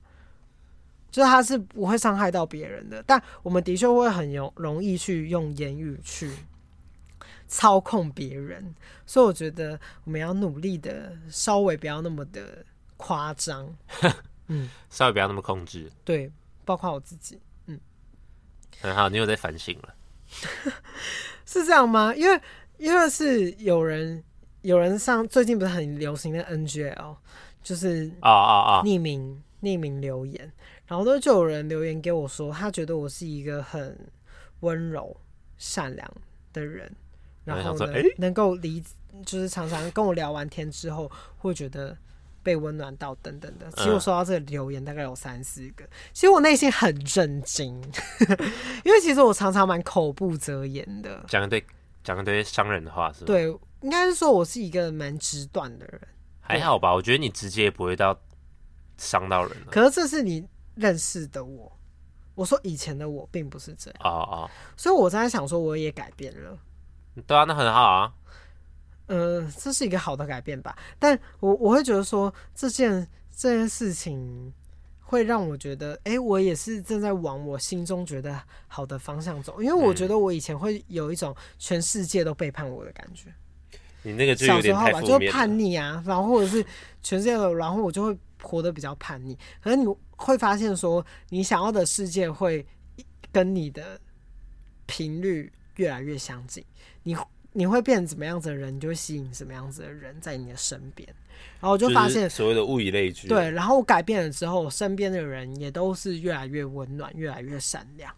[1.11, 3.03] 就是它是不会伤害到别人的。
[3.07, 6.31] 但我们的确会很容容易去用言语去
[7.49, 8.75] 操控别人，
[9.07, 12.63] 所以我觉得我们要努力的，稍微不要那么的
[12.99, 13.75] 夸张，
[14.49, 15.91] 嗯， 稍微不要那么控制。
[16.05, 16.31] 对，
[16.65, 17.81] 包括我自己，嗯，
[18.83, 19.95] 很好，你有在反省了。
[21.47, 22.15] 是这样吗？
[22.15, 22.41] 因为
[22.79, 24.23] 因为是有人
[24.63, 27.17] 有人上最近不是很流行的 NGL，
[27.63, 28.83] 就是啊啊啊。
[28.83, 30.53] 匿名匿名留言，
[30.87, 33.99] 然后呢就有人留言给我说，他觉得我是一个很
[34.61, 35.17] 温柔
[35.57, 36.11] 善良
[36.53, 36.91] 的人，
[37.45, 38.83] 然后呢能够理
[39.25, 41.97] 就是常常跟我聊完天之后会觉得
[42.45, 43.69] 被温暖到等等的。
[43.73, 47.75] 其实我收到这个留言大概有三四个，其实我内心很震惊，
[48.85, 51.65] 因为其实我常常蛮口不择言的，讲一堆
[52.05, 53.27] 讲一堆伤人的话是吧？
[53.27, 53.49] 对，
[53.81, 56.01] 应该是说我是一个蛮直断的人，
[56.41, 56.95] 还好吧？
[56.95, 58.17] 我觉得你直接也不会到
[58.99, 59.67] 伤到人了。
[59.73, 61.73] 可是这是你认识的我，
[62.35, 66.59] 我说以前的我并不是这样啊啊，所以我在想说我也改变了，
[67.27, 68.13] 对啊，那很好啊。
[69.07, 74.53] 呃，这是一个好的改变吧，但我我会觉得说这件这件事情
[75.01, 83.33] 会让我觉得，哎、欸，我也是正在往我心中觉得好的方向走，因为我觉得我以前会有一种全世界都背叛我的感觉。
[84.03, 85.01] 你那个就有点太负面了。
[85.01, 86.65] 小时候吧，就叛逆啊，然后或者是
[87.03, 89.39] 全世界的，然后我就会活得比较叛逆。
[89.63, 89.87] 可是你
[90.17, 92.67] 会发现说，你想要的世界会
[93.33, 93.99] 跟你的
[94.85, 96.63] 频率越来越相近。
[97.03, 97.17] 你
[97.55, 101.09] 你会变成怎么样子的人，你就会吸引什么样子的人在你的身边。
[101.61, 103.27] 然后我就发现所谓的物以类聚。
[103.27, 108.15] 对，然后我改变了之后，我身边的人也都是越来越温暖，越来越善良。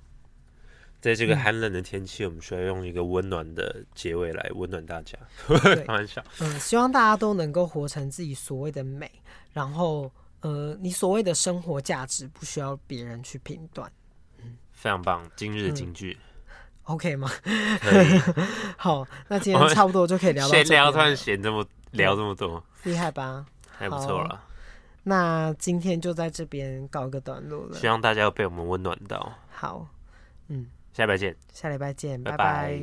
[1.01, 5.17] 在这个寒冷的天气，嗯、我们需要用一个温暖的结尾来温暖大家。
[5.87, 9.09] 开玩笑，嗯，希望大家都能够活成自己所谓的美，
[9.53, 10.11] 然后，
[10.41, 13.91] 呃，你所谓的生活价值不需要别人去评断。
[14.43, 16.36] 嗯，非常棒，今日的金句、嗯、
[16.87, 17.31] OK 吗？
[18.77, 20.63] 好，那今天差不多就可以聊到这。
[20.65, 23.45] 聊突然闲这么聊这么多，厉害吧？
[23.77, 24.41] 还不错了。
[25.03, 27.75] 那今天就在这边告个段落了。
[27.79, 29.33] 希望大家被我们温暖到。
[29.51, 29.87] 好，
[30.49, 31.37] 嗯，下礼拜见。
[31.53, 32.81] 下礼拜见，拜拜。